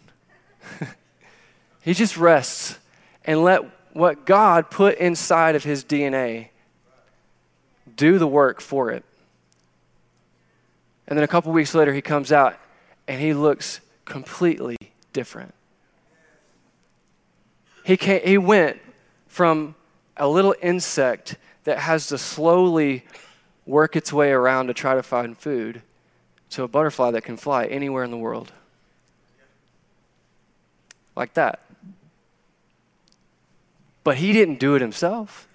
he 1.81 1.95
just 1.95 2.15
rests 2.15 2.77
and 3.25 3.43
let 3.43 3.63
what 3.93 4.27
God 4.27 4.69
put 4.69 4.99
inside 4.99 5.55
of 5.55 5.63
his 5.63 5.83
DNA 5.83 6.49
do 7.95 8.19
the 8.19 8.27
work 8.27 8.61
for 8.61 8.91
it. 8.91 9.03
And 11.07 11.17
then 11.17 11.23
a 11.23 11.27
couple 11.27 11.51
weeks 11.51 11.75
later, 11.75 11.93
he 11.93 12.01
comes 12.01 12.31
out 12.31 12.57
and 13.07 13.21
he 13.21 13.33
looks 13.33 13.81
completely 14.05 14.77
different. 15.13 15.53
He, 17.83 17.97
came, 17.97 18.21
he 18.23 18.37
went 18.37 18.79
from 19.27 19.75
a 20.17 20.27
little 20.27 20.55
insect 20.61 21.37
that 21.65 21.79
has 21.79 22.07
to 22.07 22.17
slowly 22.17 23.05
work 23.65 23.95
its 23.95 24.11
way 24.11 24.31
around 24.31 24.67
to 24.67 24.73
try 24.73 24.95
to 24.95 25.03
find 25.03 25.37
food 25.37 25.81
to 26.51 26.63
a 26.63 26.67
butterfly 26.67 27.11
that 27.11 27.23
can 27.23 27.37
fly 27.37 27.65
anywhere 27.65 28.03
in 28.03 28.11
the 28.11 28.17
world. 28.17 28.51
Like 31.15 31.33
that. 31.33 31.59
But 34.03 34.17
he 34.17 34.33
didn't 34.33 34.59
do 34.59 34.75
it 34.75 34.81
himself, 34.81 35.47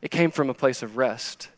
it 0.00 0.10
came 0.10 0.30
from 0.30 0.50
a 0.50 0.54
place 0.54 0.82
of 0.82 0.96
rest. 0.96 1.48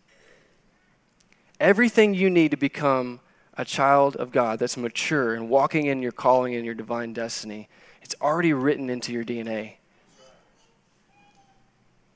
Everything 1.61 2.15
you 2.15 2.31
need 2.31 2.51
to 2.51 2.57
become 2.57 3.21
a 3.57 3.65
child 3.65 4.17
of 4.17 4.33
God 4.33 4.59
that's 4.59 4.77
mature 4.77 5.35
and 5.35 5.49
walking 5.49 5.87
in 5.87 6.03
your 6.03 6.13
calling 6.13 6.55
and 6.55 6.65
your 6.65 6.75
divine 6.75 7.13
destiny, 7.13 7.69
it's 8.03 8.15
already 8.21 8.53
written 8.53 8.91
into 8.91 9.13
your 9.13 9.25
DNA. 9.25 9.75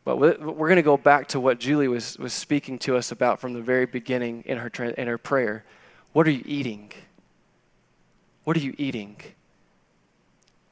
But 0.05 0.17
we're 0.17 0.35
going 0.39 0.77
to 0.77 0.83
go 0.83 0.97
back 0.97 1.29
to 1.29 1.41
what 1.41 1.61
Julie 1.61 1.87
was, 1.87 2.19
was 2.19 2.33
speaking 2.33 2.79
to 2.81 2.97
us 2.97 3.13
about 3.13 3.41
from 3.41 3.53
the 3.53 3.61
very 3.61 3.85
beginning 3.85 4.43
in 4.47 4.59
her, 4.59 4.69
in 4.85 5.07
her 5.07 5.19
prayer. 5.19 5.65
What 6.15 6.27
are 6.27 6.31
you 6.31 6.43
eating? 6.47 6.93
What 8.45 8.57
are 8.57 8.61
you 8.61 8.75
eating? 8.79 9.19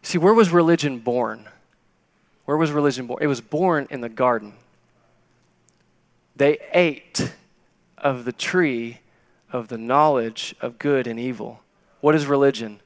See, 0.03 0.17
where 0.17 0.33
was 0.33 0.51
religion 0.51 1.01
born? 1.01 1.49
Where 2.47 2.57
was 2.57 2.71
religion 2.71 3.07
born? 3.07 3.23
It 3.23 3.27
was 3.27 3.43
born 3.43 3.87
in 3.91 4.01
the 4.01 4.09
garden. 4.09 4.55
They 6.35 6.59
ate 6.73 7.33
of 7.99 8.25
the 8.25 8.33
tree 8.33 9.01
of 9.53 9.69
the 9.69 9.79
knowledge 9.79 10.55
of 10.61 10.79
good 10.79 11.07
and 11.07 11.19
evil. 11.19 11.61
What 12.01 12.15
is 12.15 12.27
religion? 12.27 12.81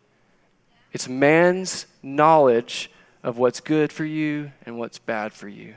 It's 0.92 1.08
man's 1.08 1.86
knowledge 2.02 2.90
of 3.22 3.38
what's 3.38 3.60
good 3.60 3.92
for 3.92 4.04
you 4.04 4.52
and 4.64 4.78
what's 4.78 4.98
bad 4.98 5.32
for 5.32 5.48
you. 5.48 5.74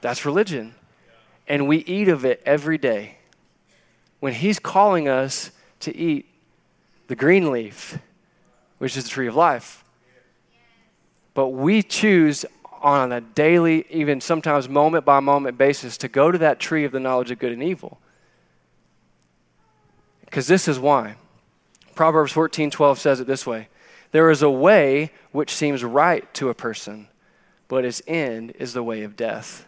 That's 0.00 0.24
religion. 0.24 0.74
And 1.46 1.66
we 1.66 1.78
eat 1.78 2.08
of 2.08 2.24
it 2.24 2.42
every 2.44 2.78
day. 2.78 3.16
When 4.20 4.32
he's 4.32 4.58
calling 4.58 5.08
us 5.08 5.50
to 5.80 5.96
eat 5.96 6.26
the 7.06 7.16
green 7.16 7.50
leaf, 7.50 7.98
which 8.78 8.96
is 8.96 9.04
the 9.04 9.10
tree 9.10 9.26
of 9.26 9.34
life. 9.34 9.84
But 11.34 11.48
we 11.48 11.82
choose 11.82 12.44
on 12.80 13.12
a 13.12 13.20
daily, 13.20 13.86
even 13.90 14.20
sometimes 14.20 14.68
moment 14.68 15.04
by 15.04 15.20
moment 15.20 15.58
basis 15.58 15.96
to 15.98 16.08
go 16.08 16.30
to 16.30 16.38
that 16.38 16.60
tree 16.60 16.84
of 16.84 16.92
the 16.92 17.00
knowledge 17.00 17.30
of 17.30 17.38
good 17.38 17.52
and 17.52 17.62
evil. 17.62 17.98
Because 20.28 20.46
this 20.46 20.68
is 20.68 20.78
why. 20.78 21.16
Proverbs 21.94 22.32
14 22.32 22.70
12 22.70 22.98
says 22.98 23.20
it 23.20 23.26
this 23.26 23.46
way 23.46 23.68
There 24.12 24.30
is 24.30 24.42
a 24.42 24.50
way 24.50 25.10
which 25.32 25.54
seems 25.54 25.82
right 25.82 26.32
to 26.34 26.50
a 26.50 26.54
person, 26.54 27.08
but 27.66 27.84
its 27.84 28.02
end 28.06 28.52
is 28.58 28.74
the 28.74 28.82
way 28.82 29.02
of 29.02 29.16
death. 29.16 29.66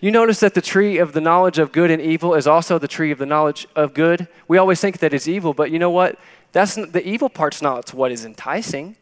You 0.00 0.10
notice 0.10 0.40
that 0.40 0.54
the 0.54 0.62
tree 0.62 0.98
of 0.98 1.12
the 1.12 1.20
knowledge 1.20 1.58
of 1.58 1.72
good 1.72 1.90
and 1.90 2.00
evil 2.00 2.34
is 2.34 2.46
also 2.46 2.78
the 2.78 2.88
tree 2.88 3.10
of 3.10 3.18
the 3.18 3.26
knowledge 3.26 3.66
of 3.76 3.94
good. 3.94 4.28
We 4.48 4.58
always 4.58 4.80
think 4.80 4.98
that 4.98 5.14
it's 5.14 5.28
evil, 5.28 5.54
but 5.54 5.70
you 5.70 5.78
know 5.78 5.90
what? 5.90 6.18
That's 6.52 6.74
the 6.74 7.06
evil 7.06 7.28
part's 7.28 7.62
not 7.62 7.92
what 7.94 8.12
is 8.12 8.24
enticing. 8.24 8.96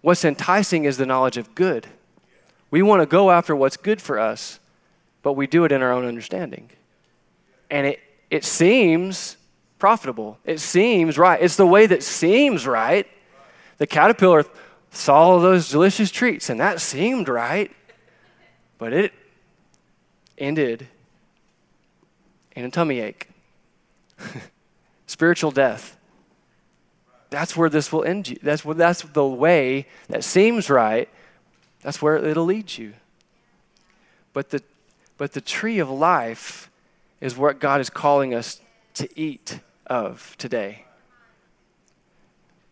What's 0.00 0.24
enticing 0.24 0.84
is 0.84 0.96
the 0.96 1.06
knowledge 1.06 1.36
of 1.36 1.54
good. 1.54 1.86
We 2.70 2.82
want 2.82 3.02
to 3.02 3.06
go 3.06 3.30
after 3.30 3.56
what's 3.56 3.76
good 3.76 4.00
for 4.00 4.18
us, 4.18 4.60
but 5.22 5.32
we 5.32 5.46
do 5.46 5.64
it 5.64 5.72
in 5.72 5.82
our 5.82 5.92
own 5.92 6.04
understanding. 6.04 6.70
And 7.70 7.88
it, 7.88 8.00
it 8.30 8.44
seems 8.44 9.36
profitable. 9.78 10.38
It 10.44 10.60
seems 10.60 11.18
right. 11.18 11.40
It's 11.40 11.56
the 11.56 11.66
way 11.66 11.86
that 11.86 12.02
seems 12.02 12.66
right. 12.66 13.06
The 13.78 13.86
caterpillar 13.86 14.44
saw 14.90 15.38
those 15.38 15.70
delicious 15.70 16.10
treats, 16.10 16.50
and 16.50 16.60
that 16.60 16.80
seemed 16.80 17.28
right, 17.28 17.70
but 18.78 18.92
it 18.92 19.12
ended 20.36 20.88
in 22.52 22.64
a 22.64 22.70
tummy 22.70 23.00
ache, 23.00 23.28
spiritual 25.06 25.50
death. 25.50 25.96
That's 27.30 27.56
where 27.56 27.68
this 27.68 27.92
will 27.92 28.04
end 28.04 28.28
you. 28.28 28.38
That's, 28.42 28.64
what, 28.64 28.78
that's 28.78 29.02
the 29.02 29.26
way 29.26 29.86
that 30.08 30.24
seems 30.24 30.70
right. 30.70 31.08
That's 31.82 32.00
where 32.00 32.16
it'll 32.16 32.46
lead 32.46 32.76
you. 32.76 32.94
But 34.32 34.50
the, 34.50 34.62
but 35.18 35.32
the 35.32 35.40
tree 35.40 35.78
of 35.78 35.90
life 35.90 36.67
is 37.20 37.36
what 37.36 37.58
God 37.58 37.80
is 37.80 37.90
calling 37.90 38.34
us 38.34 38.60
to 38.94 39.08
eat 39.18 39.60
of 39.86 40.34
today. 40.38 40.84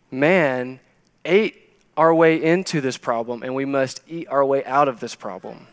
Man 0.09 0.79
ate 1.25 1.55
our 1.97 2.13
way 2.13 2.41
into 2.41 2.79
this 2.79 2.97
problem, 2.97 3.43
and 3.43 3.55
we 3.55 3.65
must 3.65 4.01
eat 4.07 4.27
our 4.29 4.45
way 4.45 4.63
out 4.65 4.87
of 4.87 4.99
this 4.99 5.15
problem. 5.15 5.67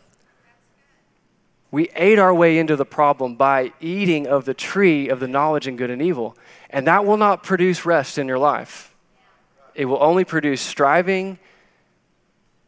We 1.71 1.89
ate 1.97 2.19
our 2.19 2.33
way 2.33 2.59
into 2.59 2.77
the 2.77 2.85
problem 2.85 3.35
by 3.35 3.73
eating 3.81 4.27
of 4.27 4.45
the 4.45 4.55
tree 4.55 5.09
of 5.09 5.19
the 5.19 5.27
knowledge 5.27 5.67
and 5.67 5.77
good 5.77 5.91
and 5.91 6.01
evil. 6.01 6.37
And 6.71 6.87
that 6.87 7.05
will 7.05 7.17
not 7.17 7.43
produce 7.43 7.85
rest 7.85 8.17
in 8.17 8.29
your 8.29 8.39
life. 8.39 8.95
It 9.75 9.87
will 9.87 10.01
only 10.01 10.25
produce 10.25 10.61
striving 10.61 11.39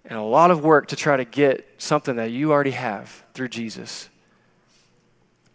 and 0.04 0.18
a 0.18 0.22
lot 0.22 0.50
of 0.50 0.64
work 0.64 0.88
to 0.88 0.96
try 0.96 1.16
to 1.16 1.24
get 1.24 1.66
something 1.78 2.16
that 2.16 2.30
you 2.30 2.52
already 2.52 2.72
have 2.72 3.24
through 3.32 3.48
Jesus. 3.48 4.09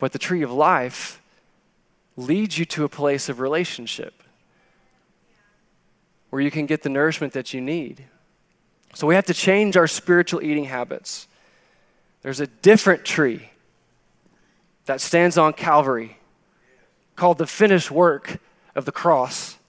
But 0.01 0.13
the 0.13 0.19
tree 0.19 0.41
of 0.41 0.51
life 0.51 1.21
leads 2.17 2.57
you 2.57 2.65
to 2.65 2.83
a 2.83 2.89
place 2.89 3.29
of 3.29 3.39
relationship 3.39 4.23
where 6.31 6.41
you 6.41 6.49
can 6.49 6.65
get 6.65 6.81
the 6.81 6.89
nourishment 6.89 7.33
that 7.33 7.53
you 7.53 7.61
need. 7.61 8.05
So 8.95 9.05
we 9.05 9.13
have 9.13 9.27
to 9.27 9.33
change 9.35 9.77
our 9.77 9.85
spiritual 9.85 10.41
eating 10.41 10.63
habits. 10.63 11.27
There's 12.23 12.39
a 12.39 12.47
different 12.47 13.05
tree 13.05 13.51
that 14.85 15.01
stands 15.01 15.37
on 15.37 15.53
Calvary 15.53 16.17
called 17.15 17.37
the 17.37 17.45
finished 17.45 17.91
work 17.91 18.39
of 18.73 18.85
the 18.85 18.91
cross. 18.91 19.59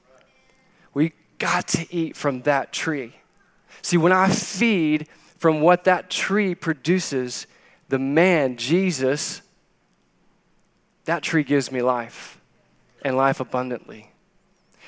We 0.95 1.13
got 1.39 1.69
to 1.69 1.95
eat 1.95 2.17
from 2.17 2.41
that 2.43 2.73
tree. 2.73 3.17
See, 3.83 3.99
when 3.99 4.13
I 4.13 4.31
feed 4.31 5.09
from 5.37 5.61
what 5.61 5.85
that 5.85 6.09
tree 6.09 6.55
produces, 6.55 7.47
the 7.91 7.99
man, 7.99 8.57
Jesus, 8.57 9.42
that 11.05 11.23
tree 11.23 11.43
gives 11.43 11.73
me 11.73 11.83
life 11.83 12.41
and 13.05 13.17
life 13.17 13.41
abundantly. 13.41 14.11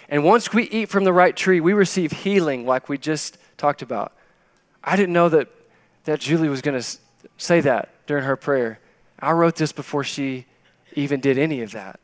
And 0.08 0.24
once 0.24 0.52
we 0.52 0.64
eat 0.64 0.88
from 0.88 1.04
the 1.04 1.12
right 1.12 1.34
tree, 1.34 1.60
we 1.60 1.72
receive 1.72 2.12
healing, 2.12 2.66
like 2.66 2.88
we 2.88 2.98
just 2.98 3.38
talked 3.56 3.82
about. 3.82 4.12
I 4.82 4.96
didn't 4.96 5.14
know 5.14 5.28
that, 5.30 5.48
that 6.04 6.20
Julie 6.20 6.48
was 6.48 6.60
going 6.60 6.80
to 6.80 6.98
say 7.38 7.60
that 7.62 7.88
during 8.06 8.24
her 8.24 8.36
prayer. 8.36 8.80
I 9.18 9.32
wrote 9.32 9.56
this 9.56 9.72
before 9.72 10.04
she 10.04 10.46
even 10.94 11.20
did 11.20 11.38
any 11.38 11.62
of 11.62 11.72
that. 11.72 11.98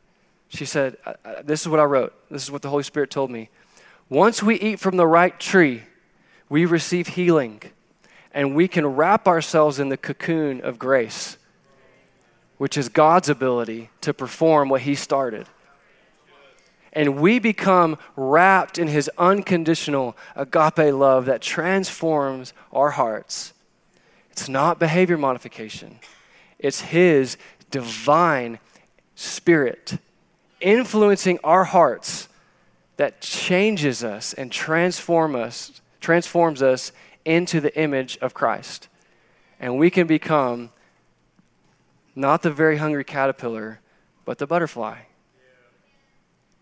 She 0.49 0.65
said, 0.65 0.97
This 1.45 1.61
is 1.61 1.69
what 1.69 1.79
I 1.79 1.85
wrote. 1.85 2.15
This 2.31 2.43
is 2.43 2.51
what 2.51 2.63
the 2.63 2.71
Holy 2.71 2.83
Spirit 2.83 3.11
told 3.11 3.31
me. 3.31 3.51
Once 4.09 4.43
we 4.43 4.57
eat 4.57 4.81
from 4.81 4.97
the 4.97 5.07
right 5.07 5.39
tree, 5.39 5.83
we 6.49 6.65
receive 6.65 7.09
healing 7.09 7.63
and 8.33 8.55
we 8.55 8.69
can 8.69 8.87
wrap 8.87 9.29
ourselves 9.29 9.79
in 9.79 9.89
the 9.89 9.97
cocoon 9.97 10.61
of 10.63 10.79
grace, 10.79 11.37
which 12.61 12.77
is 12.77 12.91
God's 12.91 13.31
ability 13.31 13.89
to 14.03 14.13
perform 14.13 14.69
what 14.69 14.83
He 14.83 14.95
started. 14.95 15.47
And 16.93 17.19
we 17.19 17.39
become 17.39 17.97
wrapped 18.17 18.77
in 18.77 18.87
His 18.87 19.11
unconditional 19.17 20.15
agape 20.37 20.93
love 20.93 21.25
that 21.25 21.41
transforms 21.41 22.53
our 22.71 22.91
hearts. 22.91 23.55
It's 24.31 24.47
not 24.47 24.79
behavior 24.79 25.17
modification, 25.17 26.01
it's 26.59 26.83
His 26.83 27.39
divine 27.71 28.59
spirit 29.15 29.97
influencing 30.61 31.39
our 31.43 31.65
hearts 31.65 32.29
that 32.99 33.23
changes 33.23 34.05
us 34.05 34.35
and 34.35 34.53
transform 34.53 35.35
us, 35.35 35.81
transforms 35.99 36.61
us 36.61 36.93
into 37.25 37.59
the 37.59 37.75
image 37.81 38.19
of 38.19 38.35
Christ. 38.35 38.89
And 39.59 39.79
we 39.79 39.89
can 39.89 40.07
become 40.07 40.73
not 42.21 42.43
the 42.43 42.51
very 42.51 42.77
hungry 42.77 43.05
caterpillar, 43.05 43.81
but 44.25 44.39
the 44.39 44.47
butterfly. 44.47 44.99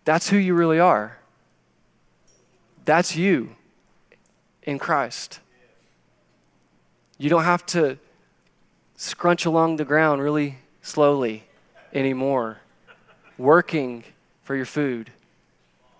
That's 0.05 0.29
who 0.29 0.37
you 0.37 0.53
really 0.53 0.79
are. 0.79 1.17
That's 2.85 3.15
you 3.15 3.55
in 4.63 4.79
Christ. 4.79 5.39
You 7.17 7.29
don't 7.29 7.43
have 7.43 7.65
to 7.67 7.97
scrunch 8.95 9.45
along 9.45 9.75
the 9.75 9.85
ground 9.85 10.21
really 10.21 10.57
slowly 10.81 11.43
anymore, 11.93 12.59
working 13.37 14.03
for 14.43 14.55
your 14.55 14.65
food 14.65 15.11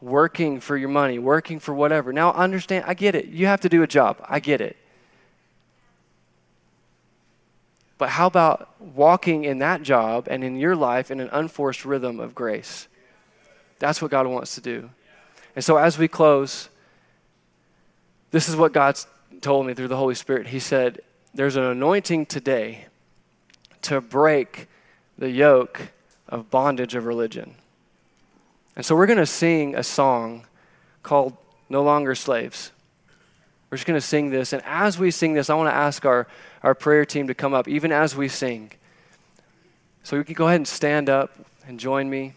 working 0.02 0.60
for 0.60 0.78
your 0.78 0.90
money, 0.90 1.20
working 1.20 1.60
for 1.60 1.74
whatever. 1.74 2.14
Now, 2.14 2.32
understand, 2.32 2.86
I 2.88 2.94
get 2.94 3.16
it. 3.16 3.26
You 3.26 3.48
have 3.48 3.62
to 3.62 3.70
do 3.70 3.84
a 3.84 3.88
job. 3.88 4.24
I 4.28 4.40
get 4.40 4.62
it. 4.62 4.78
But 8.00 8.10
how 8.10 8.28
about 8.28 8.70
walking 8.80 9.44
in 9.44 9.60
that 9.60 9.84
job 9.84 10.28
and 10.32 10.42
in 10.44 10.58
your 10.58 10.76
life 10.76 11.12
in 11.12 11.20
an 11.20 11.30
unforced 11.34 11.84
rhythm 11.84 12.20
of 12.20 12.34
grace? 12.34 12.88
That's 13.78 14.02
what 14.02 14.10
God 14.10 14.26
wants 14.26 14.56
to 14.56 14.62
do. 14.62 14.90
And 15.54 15.64
so, 15.64 15.76
as 15.76 16.00
we 16.00 16.08
close, 16.08 16.70
this 18.32 18.48
is 18.48 18.56
what 18.56 18.72
God's 18.72 19.06
told 19.42 19.68
me 19.68 19.74
through 19.74 19.90
the 19.90 19.98
Holy 19.98 20.16
Spirit. 20.16 20.48
He 20.48 20.60
said, 20.60 21.02
There's 21.34 21.58
an 21.58 21.64
anointing 21.64 22.28
today 22.28 22.86
to 23.82 24.00
break 24.00 24.68
the 25.18 25.30
yoke 25.30 25.92
of 26.30 26.50
bondage 26.50 26.96
of 26.96 27.06
religion. 27.06 27.56
And 28.78 28.86
so 28.86 28.96
we're 28.96 29.08
going 29.08 29.18
to 29.18 29.26
sing 29.26 29.76
a 29.76 29.84
song 29.84 30.46
called 31.04 31.36
No 31.68 31.84
Longer 31.84 32.16
Slaves. 32.16 32.72
We're 33.70 33.78
just 33.78 33.86
going 33.86 34.00
to 34.00 34.06
sing 34.06 34.32
this. 34.32 34.54
And 34.54 34.64
as 34.66 34.98
we 34.98 35.12
sing 35.12 35.34
this, 35.34 35.50
I 35.50 35.54
want 35.54 35.70
to 35.70 35.76
ask 35.76 36.06
our, 36.06 36.28
our 36.64 36.74
prayer 36.74 37.06
team 37.06 37.28
to 37.28 37.36
come 37.36 37.54
up, 37.54 37.68
even 37.68 37.92
as 37.92 38.16
we 38.16 38.28
sing. 38.28 38.72
So 40.04 40.16
you 40.16 40.24
can 40.24 40.34
go 40.34 40.48
ahead 40.48 40.58
and 40.58 40.68
stand 40.68 41.10
up 41.10 41.32
and 41.68 41.80
join 41.80 42.10
me. 42.10 42.34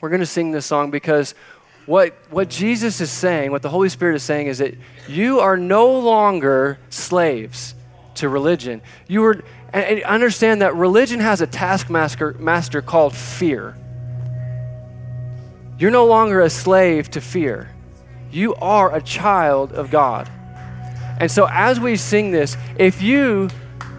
We're 0.00 0.08
going 0.08 0.20
to 0.20 0.26
sing 0.26 0.52
this 0.52 0.64
song 0.64 0.90
because 0.90 1.34
what, 1.84 2.14
what 2.30 2.48
Jesus 2.48 3.00
is 3.00 3.10
saying, 3.10 3.50
what 3.50 3.62
the 3.62 3.68
Holy 3.68 3.88
Spirit 3.88 4.14
is 4.14 4.22
saying, 4.22 4.46
is 4.46 4.58
that 4.58 4.74
you 5.06 5.40
are 5.40 5.56
no 5.56 5.98
longer 5.98 6.78
slaves 6.88 7.74
to 8.16 8.28
religion. 8.28 8.80
You 9.06 9.24
are, 9.24 9.44
and 9.72 10.02
understand 10.04 10.62
that 10.62 10.74
religion 10.76 11.20
has 11.20 11.40
a 11.40 11.46
taskmaster 11.46 12.34
master 12.34 12.80
called 12.80 13.14
fear. 13.14 13.76
You're 15.78 15.90
no 15.90 16.06
longer 16.06 16.40
a 16.40 16.50
slave 16.50 17.10
to 17.10 17.20
fear. 17.20 17.70
You 18.30 18.54
are 18.56 18.94
a 18.94 19.00
child 19.00 19.72
of 19.72 19.90
God. 19.90 20.30
And 21.18 21.30
so, 21.30 21.48
as 21.50 21.80
we 21.80 21.96
sing 21.96 22.30
this, 22.30 22.56
if 22.78 23.02
you, 23.02 23.50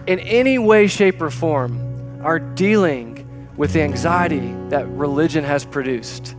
in 0.08 0.20
any 0.20 0.58
way, 0.58 0.88
shape, 0.88 1.22
or 1.22 1.30
form, 1.30 2.22
are 2.24 2.40
dealing 2.40 3.28
with 3.58 3.74
the 3.74 3.82
anxiety 3.82 4.54
that 4.70 4.88
religion 4.88 5.44
has 5.44 5.66
produced, 5.66 6.36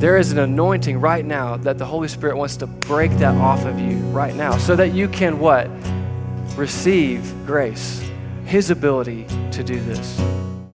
there 0.00 0.18
is 0.18 0.32
an 0.32 0.38
anointing 0.38 1.00
right 1.00 1.24
now 1.24 1.56
that 1.58 1.78
the 1.78 1.86
Holy 1.86 2.08
Spirit 2.08 2.36
wants 2.36 2.56
to 2.58 2.66
break 2.66 3.10
that 3.12 3.34
off 3.36 3.64
of 3.64 3.78
you 3.78 3.96
right 4.08 4.34
now 4.34 4.58
so 4.58 4.76
that 4.76 4.92
you 4.92 5.08
can 5.08 5.38
what? 5.38 5.70
Receive 6.56 7.32
grace, 7.46 8.02
His 8.44 8.70
ability 8.70 9.26
to 9.52 9.62
do 9.62 9.80
this. 9.80 10.45